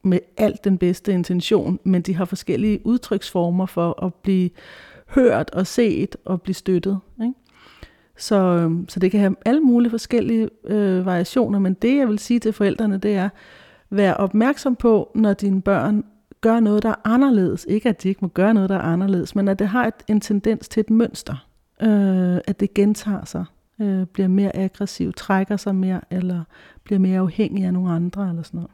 [0.03, 4.49] med alt den bedste intention, men de har forskellige udtryksformer for at blive
[5.07, 6.99] hørt og set og blive støttet.
[7.23, 7.33] Ikke?
[8.17, 12.19] Så, øhm, så det kan have alle mulige forskellige øh, variationer, men det jeg vil
[12.19, 13.29] sige til forældrene, det er,
[13.89, 16.03] vær opmærksom på, når dine børn
[16.41, 17.65] gør noget, der er anderledes.
[17.69, 19.93] Ikke at de ikke må gøre noget, der er anderledes, men at det har et,
[20.07, 21.45] en tendens til et mønster.
[21.81, 23.45] Øh, at det gentager sig,
[23.79, 26.43] øh, bliver mere aggressiv, trækker sig mere, eller
[26.83, 28.71] bliver mere afhængig af nogle andre, eller sådan noget.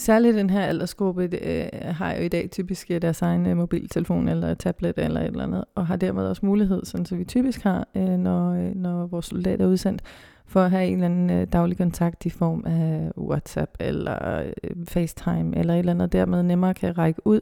[0.00, 4.28] Særligt den her aldersgruppe øh, har jo i dag typisk øh, deres egen øh, mobiltelefon
[4.28, 7.62] eller tablet eller et eller andet, og har dermed også mulighed, sådan så vi typisk
[7.62, 10.02] har, øh, når, øh, når vores soldater er udsendt,
[10.46, 14.86] for at have en eller anden øh, daglig kontakt i form af WhatsApp eller øh,
[14.88, 17.40] FaceTime eller et eller andet, dermed nemmere kan række ud.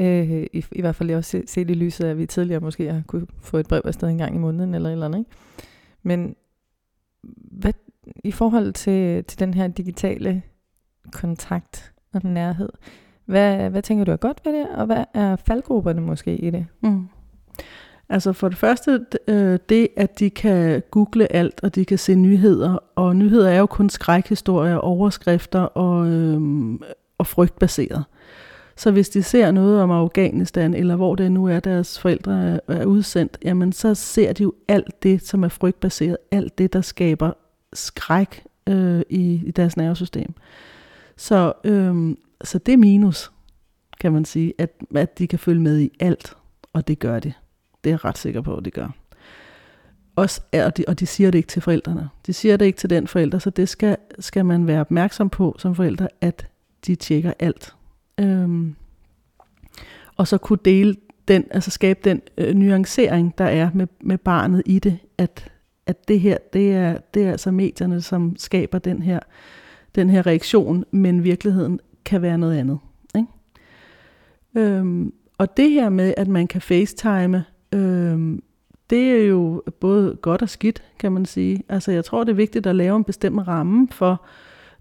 [0.00, 2.92] Øh, i, I hvert fald også se, set i lyset af, at vi tidligere måske
[2.92, 5.18] har kunne få et brev afsted en gang i måneden eller et eller andet.
[5.18, 5.30] Ikke?
[6.02, 6.36] Men
[7.50, 7.72] hvad,
[8.24, 10.42] i forhold til, til den her digitale
[11.12, 12.68] kontakt og nærhed.
[13.24, 16.66] Hvad, hvad tænker du er godt ved det, og hvad er faldgrupperne måske i det?
[16.80, 17.08] Mm.
[18.08, 22.14] Altså for det første, øh, det at de kan google alt, og de kan se
[22.14, 26.80] nyheder, og nyheder er jo kun skrækhistorier, overskrifter og, øhm,
[27.18, 28.04] og frygtbaseret.
[28.76, 32.58] Så hvis de ser noget om Afghanistan, eller hvor det nu er, deres forældre er,
[32.68, 36.80] er udsendt, jamen så ser de jo alt det, som er frygtbaseret, alt det, der
[36.80, 37.32] skaber
[37.72, 40.34] skræk øh, i, i deres nervesystem.
[41.22, 43.32] Så, øhm, så det er minus,
[44.00, 46.36] kan man sige, at, at de kan følge med i alt,
[46.72, 47.32] og det gør de.
[47.84, 48.88] Det er jeg ret sikker på, at de gør.
[50.16, 52.08] Også er de, og de siger det ikke til forældrene.
[52.26, 55.56] De siger det ikke til den forælder, så det skal, skal man være opmærksom på
[55.58, 56.46] som forældre, at
[56.86, 57.74] de tjekker alt.
[58.18, 58.74] Øhm,
[60.16, 60.96] og så kunne dele
[61.28, 65.52] den, altså skabe den øh, nuancering, der er med, med barnet i det, at,
[65.86, 69.20] at det her, det er, det er altså medierne, som skaber den her
[69.94, 72.78] den her reaktion, men virkeligheden kan være noget andet.
[73.16, 73.28] Ikke?
[74.54, 78.42] Øhm, og det her med, at man kan facetime, øhm,
[78.90, 81.62] det er jo både godt og skidt, kan man sige.
[81.68, 84.24] Altså jeg tror, det er vigtigt at lave en bestemt ramme for,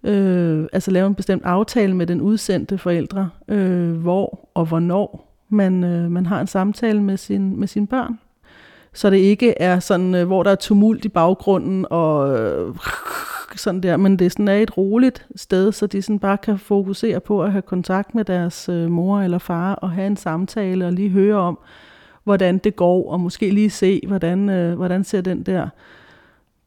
[0.03, 5.83] øh, altså lave en bestemt aftale med den udsendte forældre, øh, hvor og hvornår man,
[5.83, 8.19] øh, man har en samtale med, sin, med sine børn.
[8.93, 12.75] Så det ikke er sådan, øh, hvor der er tumult i baggrunden og øh,
[13.59, 17.19] sådan der, men det sådan er et roligt sted, så de sådan bare kan fokusere
[17.19, 20.93] på at have kontakt med deres øh, mor eller far og have en samtale og
[20.93, 21.59] lige høre om,
[22.23, 25.67] hvordan det går, og måske lige se, hvordan, øh, hvordan ser den der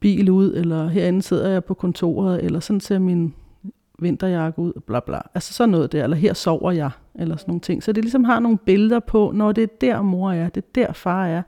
[0.01, 3.35] bil ud, eller herinde sidder jeg på kontoret, eller sådan ser min
[3.99, 5.21] vinterjakke ud, bla bla.
[5.35, 7.83] Altså sådan noget der, eller her sover jeg, eller sådan nogle ting.
[7.83, 10.87] Så det ligesom har nogle billeder på, når det er der mor er, det er
[10.87, 11.43] der far er.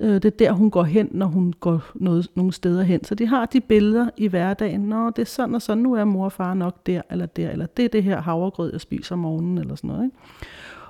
[0.00, 3.04] Øh, det er der, hun går hen, når hun går noget, nogle steder hen.
[3.04, 4.80] Så de har de billeder i hverdagen.
[4.80, 5.82] Nå, det er sådan og sådan.
[5.82, 7.50] Nu er mor og far nok der eller der.
[7.50, 9.58] Eller det er det her havregrød, jeg spiser om morgenen.
[9.58, 10.04] Eller sådan noget.
[10.04, 10.16] Ikke?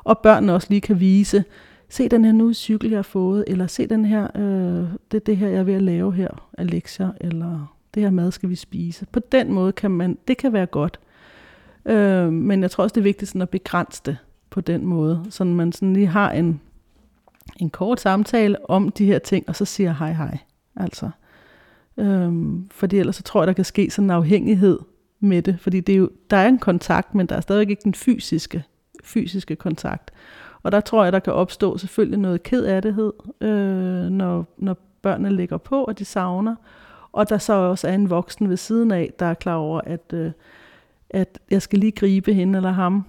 [0.05, 1.45] Og børnene også lige kan vise,
[1.89, 3.45] se den her nye cykel, jeg har fået.
[3.47, 6.49] Eller se den her, øh, det er det her, jeg er ved at lave her
[6.59, 7.11] af lektier.
[7.21, 9.07] Eller det her mad skal vi spise.
[9.13, 11.01] På den måde kan man, det kan være godt.
[11.87, 14.17] Øh, men jeg tror også, det er vigtigt sådan at begrænse det
[14.51, 15.25] på den måde.
[15.31, 16.61] Så man sådan lige har en,
[17.57, 20.39] en kort samtale om de her ting, og så siger hej hej.
[20.77, 21.11] Altså.
[21.97, 24.79] Øhm, fordi ellers så tror jeg, der kan ske sådan en afhængighed
[25.21, 25.61] med det.
[25.61, 28.65] Fordi det er jo, der er en kontakt, men der er stadig ikke den fysiske,
[29.05, 30.11] fysiske kontakt.
[30.63, 35.57] Og der tror jeg, der kan opstå selvfølgelig noget kedattighed, øh, når, når børnene ligger
[35.57, 36.55] på, og de savner.
[37.13, 40.13] Og der så også er en voksen ved siden af, der er klar over, at,
[40.13, 40.33] øh,
[41.11, 43.05] at jeg skal lige gribe hende eller ham,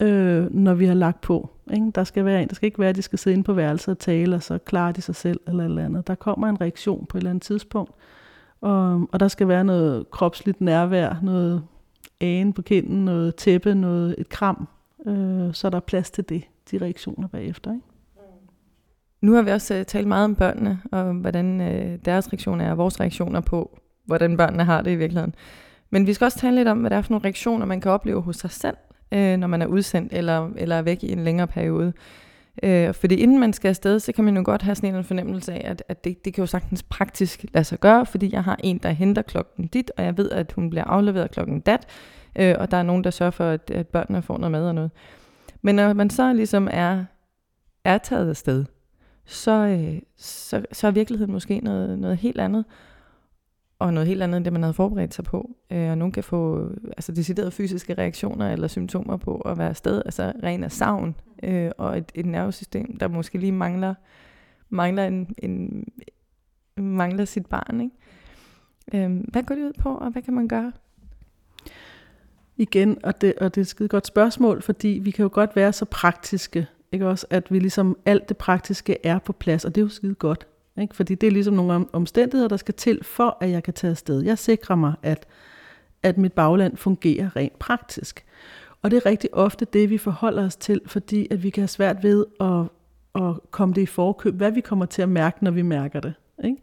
[0.00, 1.50] øh, når vi har lagt på.
[1.72, 1.90] Ikke?
[1.94, 3.88] Der skal være en, der skal ikke være, at de skal sidde inde på værelset
[3.88, 6.06] og tale, og så klarer de sig selv eller eller andet.
[6.06, 7.92] Der kommer en reaktion på et eller andet tidspunkt,
[8.60, 11.62] og, og der skal være noget kropsligt nærvær, noget
[12.20, 14.68] agen på kinden, noget tæppe, noget, et kram,
[15.06, 17.72] øh, så der er plads til det, de reaktioner bagefter.
[17.72, 17.86] Ikke?
[19.20, 22.70] Nu har vi også uh, talt meget om børnene, og hvordan uh, deres reaktioner er,
[22.70, 25.34] og vores reaktioner på, hvordan børnene har det i virkeligheden.
[25.90, 27.90] Men vi skal også tale lidt om, hvad det er for nogle reaktioner, man kan
[27.90, 28.76] opleve hos sig selv,
[29.12, 31.92] øh, når man er udsendt eller, eller er væk i en længere periode.
[32.62, 35.52] Øh, fordi inden man skal afsted, så kan man jo godt have sådan en fornemmelse
[35.52, 38.56] af, at, at det, det kan jo sagtens praktisk lade sig gøre, fordi jeg har
[38.64, 41.86] en, der henter klokken dit, og jeg ved, at hun bliver afleveret klokken dat,
[42.36, 44.74] øh, og der er nogen, der sørger for, at, at børnene får noget mad og
[44.74, 44.90] noget.
[45.62, 47.04] Men når man så ligesom er,
[47.84, 48.64] er taget afsted,
[49.26, 52.64] så, øh, så, så er virkeligheden måske noget, noget helt andet
[53.80, 55.50] og noget helt andet end det, man havde forberedt sig på.
[55.70, 59.68] Øh, og nogen kan få øh, altså, deciderede fysiske reaktioner eller symptomer på at være
[59.68, 63.94] afsted, altså ren af savn, øh, og et, et nervesystem, der måske lige mangler,
[64.68, 65.84] mangler, en, en,
[66.76, 67.80] mangler sit barn.
[67.80, 69.04] Ikke?
[69.06, 70.72] Øh, hvad går det ud på, og hvad kan man gøre?
[72.56, 75.56] Igen, og det, og det er et skide godt spørgsmål, fordi vi kan jo godt
[75.56, 79.74] være så praktiske, ikke også, at vi ligesom alt det praktiske er på plads, og
[79.74, 80.46] det er jo skide godt.
[80.80, 80.96] Ikke?
[80.96, 84.22] Fordi det er ligesom nogle omstændigheder, der skal til, for at jeg kan tage afsted.
[84.22, 85.26] Jeg sikrer mig, at,
[86.02, 88.24] at mit bagland fungerer rent praktisk.
[88.82, 91.68] Og det er rigtig ofte det, vi forholder os til, fordi at vi kan have
[91.68, 92.62] svært ved at,
[93.24, 96.14] at komme det i forkøb, hvad vi kommer til at mærke, når vi mærker det.
[96.44, 96.56] Ikke?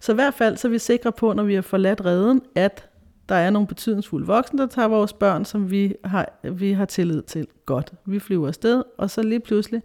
[0.00, 2.88] Så i hvert fald så er vi sikre på, når vi har forladt redden, at
[3.28, 7.22] der er nogle betydningsfulde voksne, der tager vores børn, som vi har, vi har tillid
[7.22, 7.46] til.
[7.66, 9.82] Godt, vi flyver afsted, og så lige pludselig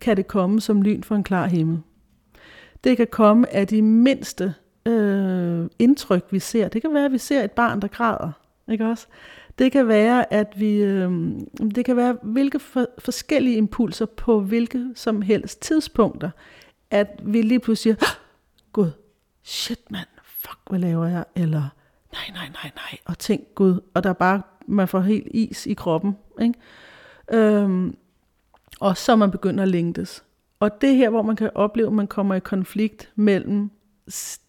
[0.00, 1.78] kan det komme som lyn fra en klar himmel.
[2.84, 4.54] Det kan komme af de mindste
[4.86, 6.68] øh, indtryk, vi ser.
[6.68, 8.32] Det kan være, at vi ser et barn, der græder.
[8.68, 9.06] Ikke også?
[9.58, 11.10] Det kan være, at vi, øh,
[11.74, 16.30] det kan være hvilke for, forskellige impulser på hvilke som helst tidspunkter,
[16.90, 18.16] at vi lige pludselig siger,
[18.72, 18.90] Gud,
[19.42, 21.24] shit mand, fuck, hvad laver jeg?
[21.34, 21.68] Eller,
[22.12, 25.66] nej, nej, nej, nej, og tænk Gud, og der er bare, man får helt is
[25.66, 26.54] i kroppen, ikke?
[27.32, 27.96] Øhm,
[28.80, 30.24] og så man begynder at længtes.
[30.60, 33.70] Og det her, hvor man kan opleve, at man kommer i konflikt mellem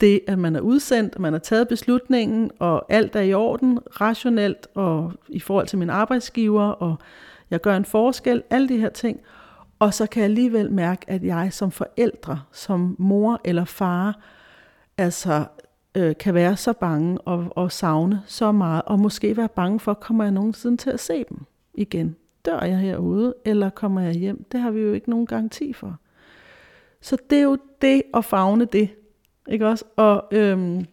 [0.01, 3.79] det, at man er udsendt, at man har taget beslutningen, og alt er i orden,
[4.01, 6.95] rationelt, og i forhold til min arbejdsgiver, og
[7.49, 9.19] jeg gør en forskel, alle de her ting.
[9.79, 14.19] Og så kan jeg alligevel mærke, at jeg som forældre, som mor eller far,
[14.97, 15.45] altså
[15.95, 19.93] øh, kan være så bange og, og savne så meget, og måske være bange for,
[19.93, 22.15] kommer jeg nogensinde til at se dem igen?
[22.47, 24.45] Dør jeg herude, eller kommer jeg hjem?
[24.51, 25.97] Det har vi jo ikke nogen garanti for.
[27.01, 28.89] Så det er jo det at fagne det.
[29.47, 29.85] Ikke også?
[29.95, 30.85] Og, øhm,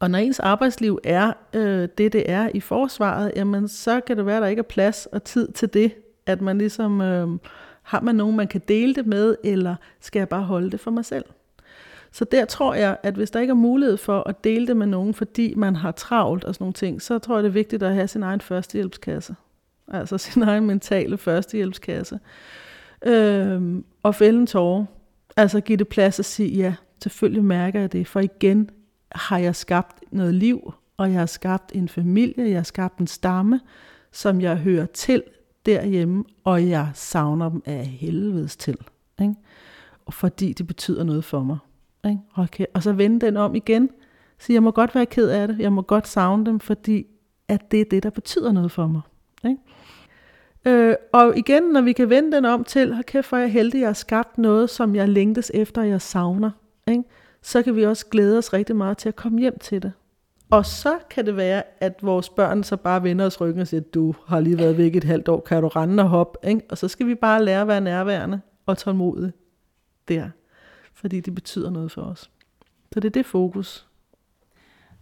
[0.00, 4.26] og når ens arbejdsliv er øh, det, det er i forsvaret, jamen så kan det
[4.26, 5.94] være, at der ikke er plads og tid til det.
[6.26, 7.28] At man ligesom, øh,
[7.82, 10.90] har man nogen, man kan dele det med, eller skal jeg bare holde det for
[10.90, 11.24] mig selv?
[12.12, 14.86] Så der tror jeg, at hvis der ikke er mulighed for at dele det med
[14.86, 17.82] nogen, fordi man har travlt og sådan nogle ting, så tror jeg, det er vigtigt
[17.82, 19.34] at have sin egen førstehjælpskasse
[19.92, 22.20] altså sin egen mentale førstehjælpskasse.
[23.06, 24.84] Øhm, og fælde en tårer.
[25.36, 28.70] Altså give det plads at sige, ja, selvfølgelig mærker jeg det, for igen
[29.12, 33.06] har jeg skabt noget liv, og jeg har skabt en familie, jeg har skabt en
[33.06, 33.60] stamme,
[34.12, 35.22] som jeg hører til
[35.66, 38.76] derhjemme, og jeg savner dem af helvedes til.
[39.20, 39.34] Ikke?
[40.06, 41.58] Og fordi det betyder noget for mig.
[42.06, 42.20] Ikke?
[42.34, 42.64] Okay.
[42.74, 43.90] Og så vende den om igen.
[44.38, 47.06] Så jeg må godt være ked af det, jeg må godt savne dem, fordi
[47.48, 49.00] at det er det, der betyder noget for mig.
[49.44, 49.58] Ikke?
[50.64, 53.80] Øh, og igen, når vi kan vende den om til, hold kæft, hvor jeg heldig,
[53.80, 56.50] jeg har skabt noget, som jeg længtes efter, jeg savner,
[56.88, 57.04] ikke?
[57.42, 59.92] så kan vi også glæde os rigtig meget til at komme hjem til det.
[60.50, 63.80] Og så kan det være, at vores børn så bare vender os ryggen og siger,
[63.80, 66.48] du har lige været væk et halvt år, kan du rende og hoppe?
[66.48, 66.60] Ikke?
[66.68, 69.32] Og så skal vi bare lære at være nærværende og tålmodige
[70.08, 70.30] der,
[70.94, 72.30] fordi det betyder noget for os.
[72.92, 73.86] Så det er det fokus.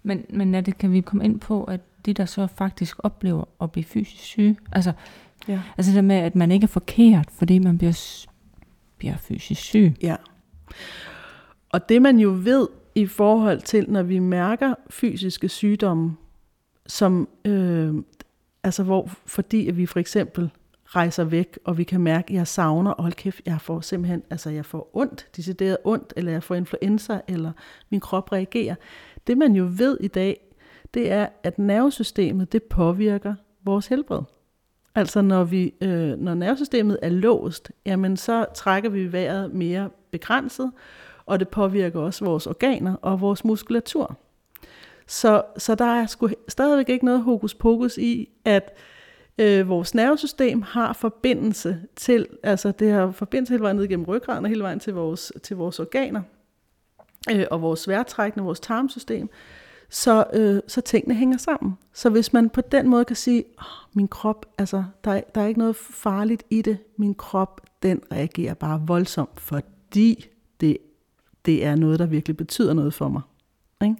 [0.03, 3.73] Men, men det, kan vi komme ind på, at de, der så faktisk oplever at
[3.73, 4.93] blive fysisk syge, altså
[5.49, 5.61] Ja.
[5.77, 8.25] Altså det med, at man ikke er forkert, fordi man bliver,
[8.99, 9.95] bliver fysisk syg.
[10.03, 10.17] Ja.
[11.69, 16.17] Og det man jo ved i forhold til, når vi mærker fysiske sygdomme,
[16.87, 17.95] som, øh,
[18.65, 20.51] altså hvor, fordi at vi for eksempel
[20.87, 24.23] rejser væk, og vi kan mærke, at jeg savner, og hold kæft, jeg får simpelthen,
[24.31, 27.53] altså jeg får ondt, decideret ondt, eller jeg får influenza, eller
[27.91, 28.75] min krop reagerer.
[29.27, 30.45] Det man jo ved i dag,
[30.97, 33.34] det er, at nervesystemet, det påvirker
[33.64, 34.22] vores helbred.
[34.94, 40.72] Altså når, vi, øh, når nervesystemet er låst, jamen så trækker vi vejret mere begrænset,
[41.26, 44.18] og det påvirker også vores organer og vores muskulatur.
[45.07, 48.76] Så, så der er sgu stadigvæk ikke noget hokus pokus i, at
[49.38, 54.44] øh, vores nervesystem har forbindelse til, altså det har forbindelse hele vejen ned gennem ryggraden
[54.44, 56.22] og hele vejen til vores, til vores organer
[57.32, 59.28] øh, og vores sværtrækkende, vores tarmsystem
[59.97, 61.78] så, øh, så tingene hænger sammen.
[61.92, 65.47] Så hvis man på den måde kan sige, oh, min krop, altså der, der er
[65.47, 70.26] ikke noget farligt i det, min krop, den reagerer bare voldsomt, fordi
[70.61, 70.78] det,
[71.47, 73.22] det er noget, der virkelig betyder noget for mig.
[73.82, 73.97] Ikke?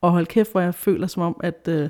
[0.00, 1.88] Og hold kæft, hvor jeg føler som om, at, øh,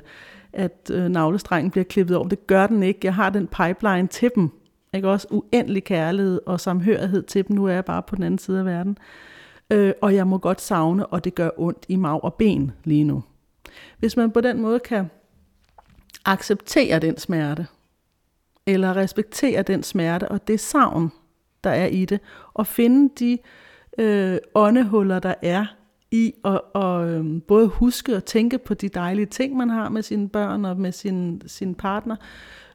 [0.53, 2.27] at øh, navlestrengen bliver klippet over.
[2.27, 2.99] Det gør den ikke.
[3.03, 4.49] Jeg har den pipeline til dem.
[4.93, 7.55] Ikke også uendelig kærlighed og samhørighed til dem.
[7.55, 8.97] Nu er jeg bare på den anden side af verden.
[9.71, 13.03] Øh, og jeg må godt savne, og det gør ondt i mag og ben lige
[13.03, 13.23] nu.
[13.99, 15.09] Hvis man på den måde kan
[16.25, 17.67] acceptere den smerte,
[18.65, 21.11] eller respektere den smerte og det savn,
[21.63, 22.19] der er i det,
[22.53, 23.37] og finde de
[23.97, 25.65] øh, åndehuller, der er
[26.11, 30.01] i at og, øh, både huske og tænke på de dejlige ting, man har med
[30.01, 32.15] sine børn og med sin, sin partner,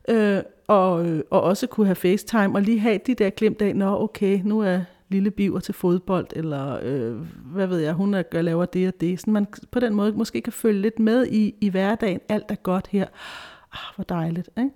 [0.09, 3.76] øh, og, øh, og også kunne have FaceTime, og lige have de der glemt af,
[3.76, 4.80] nå okay, nu er
[5.12, 7.16] lille biver til fodbold, eller øh,
[7.52, 9.20] hvad ved jeg, hun er, laver det og det.
[9.20, 12.20] Så man på den måde måske kan følge lidt med i, i hverdagen.
[12.28, 13.06] Alt er godt her.
[13.72, 14.50] Ah, hvor dejligt.
[14.58, 14.70] Ikke?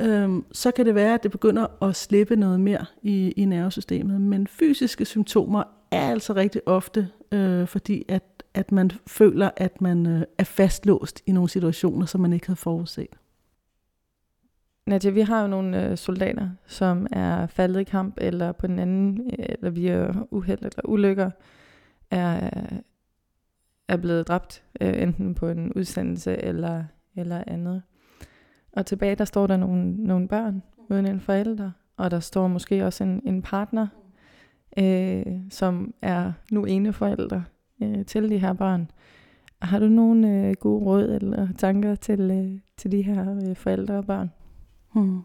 [0.00, 4.20] Øhm, så kan det være, at det begynder at slippe noget mere i, i nervesystemet.
[4.20, 8.22] Men fysiske symptomer er altså rigtig ofte, øh, fordi at,
[8.54, 12.60] at man føler, at man øh, er fastlåst i nogle situationer, som man ikke havde
[12.60, 13.16] forudset.
[14.86, 18.78] Nadia, vi har jo nogle øh, soldater, som er faldet i kamp, eller på den
[18.78, 21.30] anden, øh, eller via uheld eller ulykker,
[22.10, 22.50] er,
[23.88, 26.84] er blevet dræbt, øh, enten på en udsendelse eller,
[27.16, 27.82] eller andet.
[28.72, 32.86] Og tilbage, der står der nogle, nogle børn uden en forælder, og der står måske
[32.86, 33.86] også en, en partner,
[34.78, 37.44] øh, som er nu ene forældre
[37.82, 38.90] øh, til de her børn.
[39.62, 43.94] Har du nogle øh, gode råd eller tanker til, øh, til de her øh, forældre
[43.94, 44.30] og børn?
[44.92, 45.22] Hmm.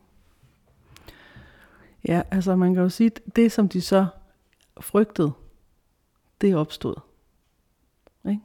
[2.08, 4.06] Ja, altså man kan jo sige, at det som de så
[4.82, 5.32] frygtede,
[6.42, 6.96] det opstod.
[8.30, 8.42] Ikke?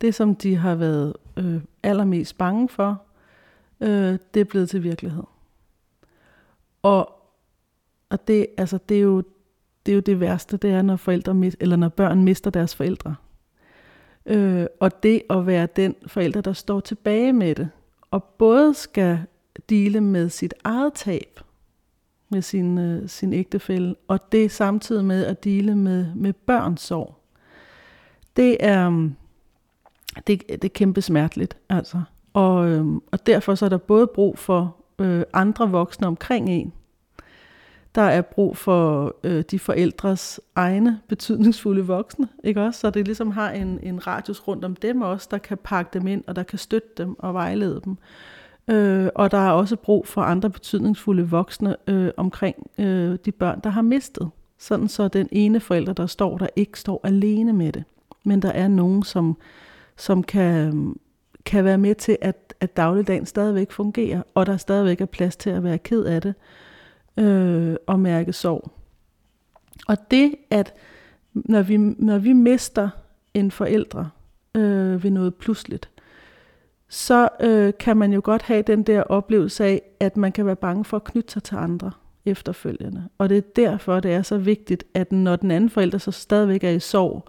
[0.00, 3.02] Det som de har været øh, allermest bange for,
[3.80, 5.22] øh, det er blevet til virkelighed.
[6.82, 7.12] Og,
[8.08, 9.22] og det, altså, det, er jo,
[9.86, 13.14] det er jo det værste, det er, når, forældre, eller når børn mister deres forældre.
[14.26, 17.70] Øh, og det at være den forælder, der står tilbage med det,
[18.10, 19.26] og både skal
[19.68, 21.40] dele med sit eget tab,
[22.28, 27.14] med sin, øh, sin ægtefælle, og det samtidig med at dele med, med børns sorg.
[28.36, 29.14] Det er, mm,
[30.26, 32.02] det, det er kæmpe smerteligt, altså.
[32.32, 36.72] Og, øh, og derfor så er der både brug for øh, andre voksne omkring en.
[37.94, 42.80] Der er brug for øh, de forældres egne betydningsfulde voksne, ikke også?
[42.80, 46.06] Så det ligesom har en, en radius rundt om dem også, der kan pakke dem
[46.06, 47.96] ind, og der kan støtte dem og vejlede dem.
[48.68, 53.60] Øh, og der er også brug for andre betydningsfulde voksne øh, omkring øh, de børn,
[53.64, 54.30] der har mistet.
[54.58, 57.84] Sådan så den ene forælder, der står der, ikke står alene med det.
[58.24, 59.36] Men der er nogen, som,
[59.96, 60.94] som kan,
[61.44, 65.50] kan være med til, at, at dagligdagen stadigvæk fungerer, og der stadigvæk er plads til
[65.50, 66.34] at være ked af det
[67.16, 68.70] øh, og mærke sorg.
[69.88, 70.74] Og det, at
[71.34, 72.88] når vi, når vi mister
[73.34, 74.10] en forældre
[74.54, 75.90] øh, ved noget pludseligt,
[76.88, 80.56] så øh, kan man jo godt have den der oplevelse af, at man kan være
[80.56, 81.90] bange for at knytte sig til andre
[82.24, 83.08] efterfølgende.
[83.18, 86.64] Og det er derfor, det er så vigtigt, at når den anden forælder så stadigvæk
[86.64, 87.28] er i sorg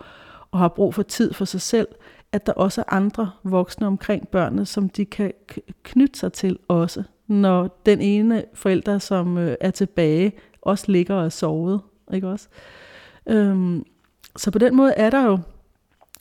[0.51, 1.88] og har brug for tid for sig selv,
[2.32, 5.34] at der også er andre voksne omkring børnene, som de kan
[5.84, 11.26] knytte sig til også, når den ene forælder, som øh, er tilbage, også ligger og
[11.26, 11.82] er sovet.
[12.14, 12.47] Ikke også?
[13.28, 13.86] Øhm,
[14.36, 15.39] så på den måde er der jo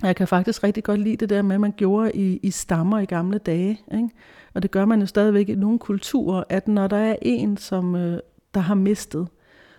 [0.03, 2.99] jeg kan faktisk rigtig godt lide det der med, at man gjorde i, i stammer
[2.99, 3.81] i gamle dage.
[3.93, 4.09] Ikke?
[4.55, 7.97] Og det gør man jo stadigvæk i nogle kulturer, at når der er en, som
[7.97, 8.19] øh,
[8.55, 9.29] der har mistet,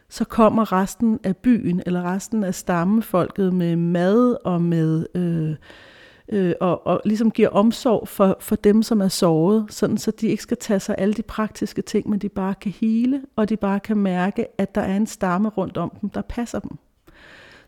[0.09, 5.05] så kommer resten af byen, eller resten af stammefolket med mad og med...
[5.15, 5.55] Øh,
[6.31, 10.27] øh, og, og ligesom giver omsorg for, for dem, som er såret, sådan så de
[10.27, 13.57] ikke skal tage sig alle de praktiske ting, men de bare kan hele, og de
[13.57, 16.77] bare kan mærke, at der er en stamme rundt om dem, der passer dem.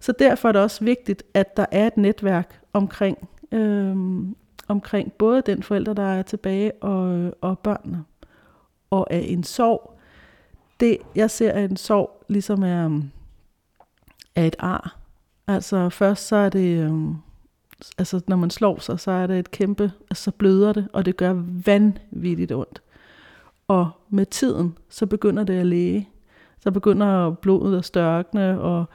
[0.02, 3.96] Så derfor er det også vigtigt, at der er et netværk omkring, øh,
[4.68, 8.04] omkring både den forælder, der er tilbage, og, og børnene.
[8.90, 10.00] Og af en sorg,
[10.80, 13.02] det jeg ser af en sorg ligesom er,
[14.36, 14.98] er et ar.
[15.48, 16.94] Altså først så er det, øh,
[17.98, 21.06] altså når man slår sig, så er det et kæmpe, altså så bløder det, og
[21.06, 21.34] det gør
[21.66, 22.82] vanvittigt ondt.
[23.68, 26.10] Og med tiden, så begynder det at læge.
[26.60, 28.86] Så begynder blodet at størkne, og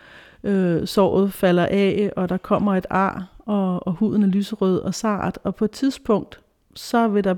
[0.45, 4.95] øh, såret falder af, og der kommer et ar, og, og huden er lyserød og
[4.95, 6.41] sart, og på et tidspunkt,
[6.75, 7.35] så vil der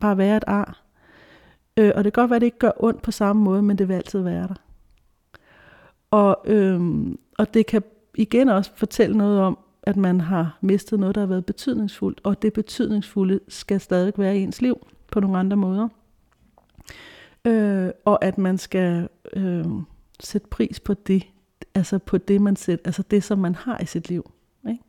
[0.00, 0.82] bare være et ar.
[1.76, 3.78] Øh, og det kan godt være, at det ikke gør ondt på samme måde, men
[3.78, 4.54] det vil altid være der.
[6.10, 6.80] Og, øh,
[7.38, 7.82] og det kan
[8.14, 12.42] igen også fortælle noget om, at man har mistet noget, der har været betydningsfuldt, og
[12.42, 15.88] det betydningsfulde skal stadig være i ens liv på nogle andre måder.
[17.44, 19.64] Øh, og at man skal øh,
[20.20, 21.26] sætte pris på det,
[21.78, 24.30] altså på det, man sæt, altså det, som man har i sit liv.
[24.68, 24.82] Ikke?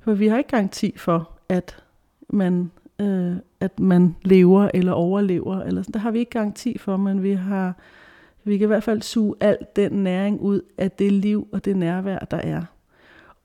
[0.00, 1.84] For vi har ikke garanti for, at
[2.28, 5.62] man, øh, at man lever eller overlever.
[5.62, 5.92] Eller sådan.
[5.92, 7.74] Det har vi ikke garanti for, men vi har,
[8.44, 11.76] Vi kan i hvert fald suge al den næring ud af det liv og det
[11.76, 12.62] nærvær, der er.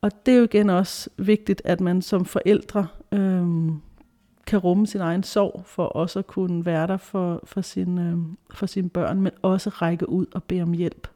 [0.02, 3.48] Og det er jo igen også vigtigt, at man som forældre øh,
[4.48, 8.18] kan rumme sin egen sorg, for også at kunne være der for, for, sin, øh,
[8.54, 11.08] for sine børn, men også række ud og bede om hjælp.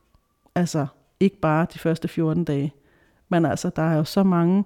[0.56, 0.88] Altså
[1.20, 2.74] ikke bare de første 14 dage,
[3.30, 4.65] men altså der er jo så mange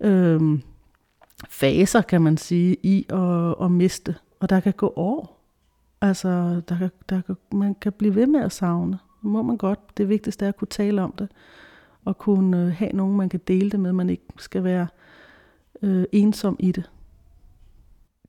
[0.00, 0.40] øh,
[1.48, 5.40] faser, kan man sige, i at, at miste, og der kan gå år.
[6.00, 8.92] Altså, der kan, der kan, man kan blive ved med at savne.
[8.92, 9.80] Det må man godt.
[9.96, 11.28] Det vigtigste er at kunne tale om det
[12.04, 14.86] og kunne øh, have nogen, man kan dele det med, man ikke skal være
[15.82, 16.90] øh, ensom i det.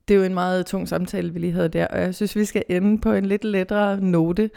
[0.08, 2.44] Det er jo en meget tung samtale, vi lige havde der, og jeg synes, vi
[2.44, 4.50] skal ende på en lidt lettere note.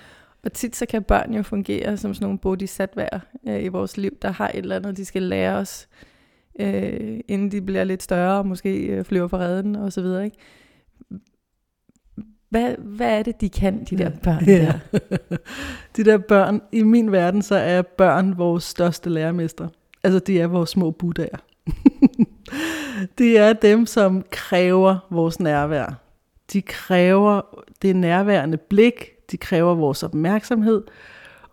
[0.43, 4.11] Og tit så kan børn jo fungere som sådan nogle bodhisattvær øh, i vores liv,
[4.21, 5.87] der har et eller andet, de skal lære os,
[6.59, 10.25] øh, inden de bliver lidt større og måske øh, flyver på redden og så videre.
[10.25, 10.37] Ikke?
[12.49, 14.79] Hvad, hvad er det, de kan, de der børn ja.
[14.91, 14.99] der?
[15.97, 19.69] de der børn, i min verden, så er børn vores største lærermestre.
[20.03, 21.37] Altså, de er vores små buddhaer.
[23.17, 26.01] de er dem, som kræver vores nærvær.
[26.53, 27.41] De kræver
[27.81, 30.83] det nærværende blik, de kræver vores opmærksomhed,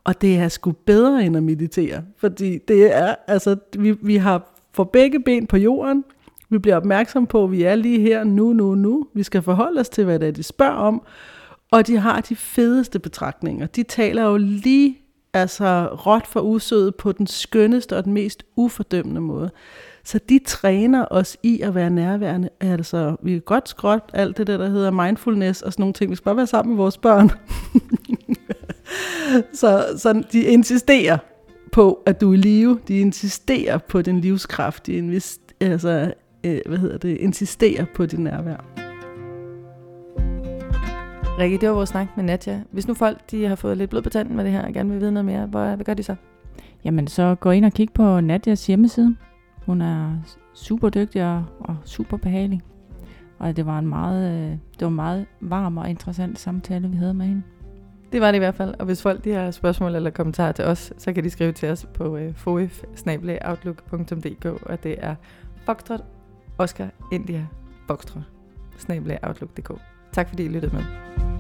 [0.05, 4.53] og det er sgu bedre end at meditere, fordi det er, altså, vi, vi har
[4.73, 6.05] for begge ben på jorden,
[6.49, 9.07] vi bliver opmærksom på, at vi er lige her, nu, nu, nu.
[9.15, 11.03] Vi skal forholde os til, hvad det er, de spørger om.
[11.71, 13.67] Og de har de fedeste betragtninger.
[13.67, 14.99] De taler jo lige
[15.33, 19.51] altså råt for usødet på den skønneste og den mest ufordømmende måde.
[20.07, 22.49] Så de træner os i at være nærværende.
[22.61, 26.11] Altså, vi kan godt skråt alt det der, der hedder mindfulness og sådan nogle ting.
[26.11, 27.31] Vi skal bare være sammen med vores børn.
[29.61, 31.19] så, så de insisterer
[31.73, 32.79] på, at du er i live.
[32.89, 34.87] De insisterer på din livskraft.
[34.87, 35.21] De
[35.61, 36.13] altså,
[36.45, 38.65] øh, hvad hedder det, insistere på dit nærvær.
[41.39, 42.61] Rikke, det var vores snak med Nadja.
[42.71, 44.91] Hvis nu folk de har fået lidt blod på tanden med det her og gerne
[44.91, 46.15] vil vide noget mere, hvad, hvad gør de så?
[46.85, 49.17] Jamen, så gå ind og kig på Nadjas hjemmeside.
[49.67, 50.17] Hun er
[50.55, 52.61] super dygtig og, og super behagelig.
[53.39, 56.97] Og det var en meget, øh, det var en meget varm og interessant samtale, vi
[56.97, 57.43] havde med hende.
[58.13, 58.75] Det var det i hvert fald.
[58.79, 61.71] Og hvis folk de har spørgsmål eller kommentarer til os, så kan de skrive til
[61.71, 62.85] os på øh, foif
[64.63, 65.15] og det er
[65.65, 66.05] Foxtrot
[66.59, 67.47] Oscar India
[67.87, 68.23] Foxtrot
[70.13, 71.36] Tak fordi I lyttede med.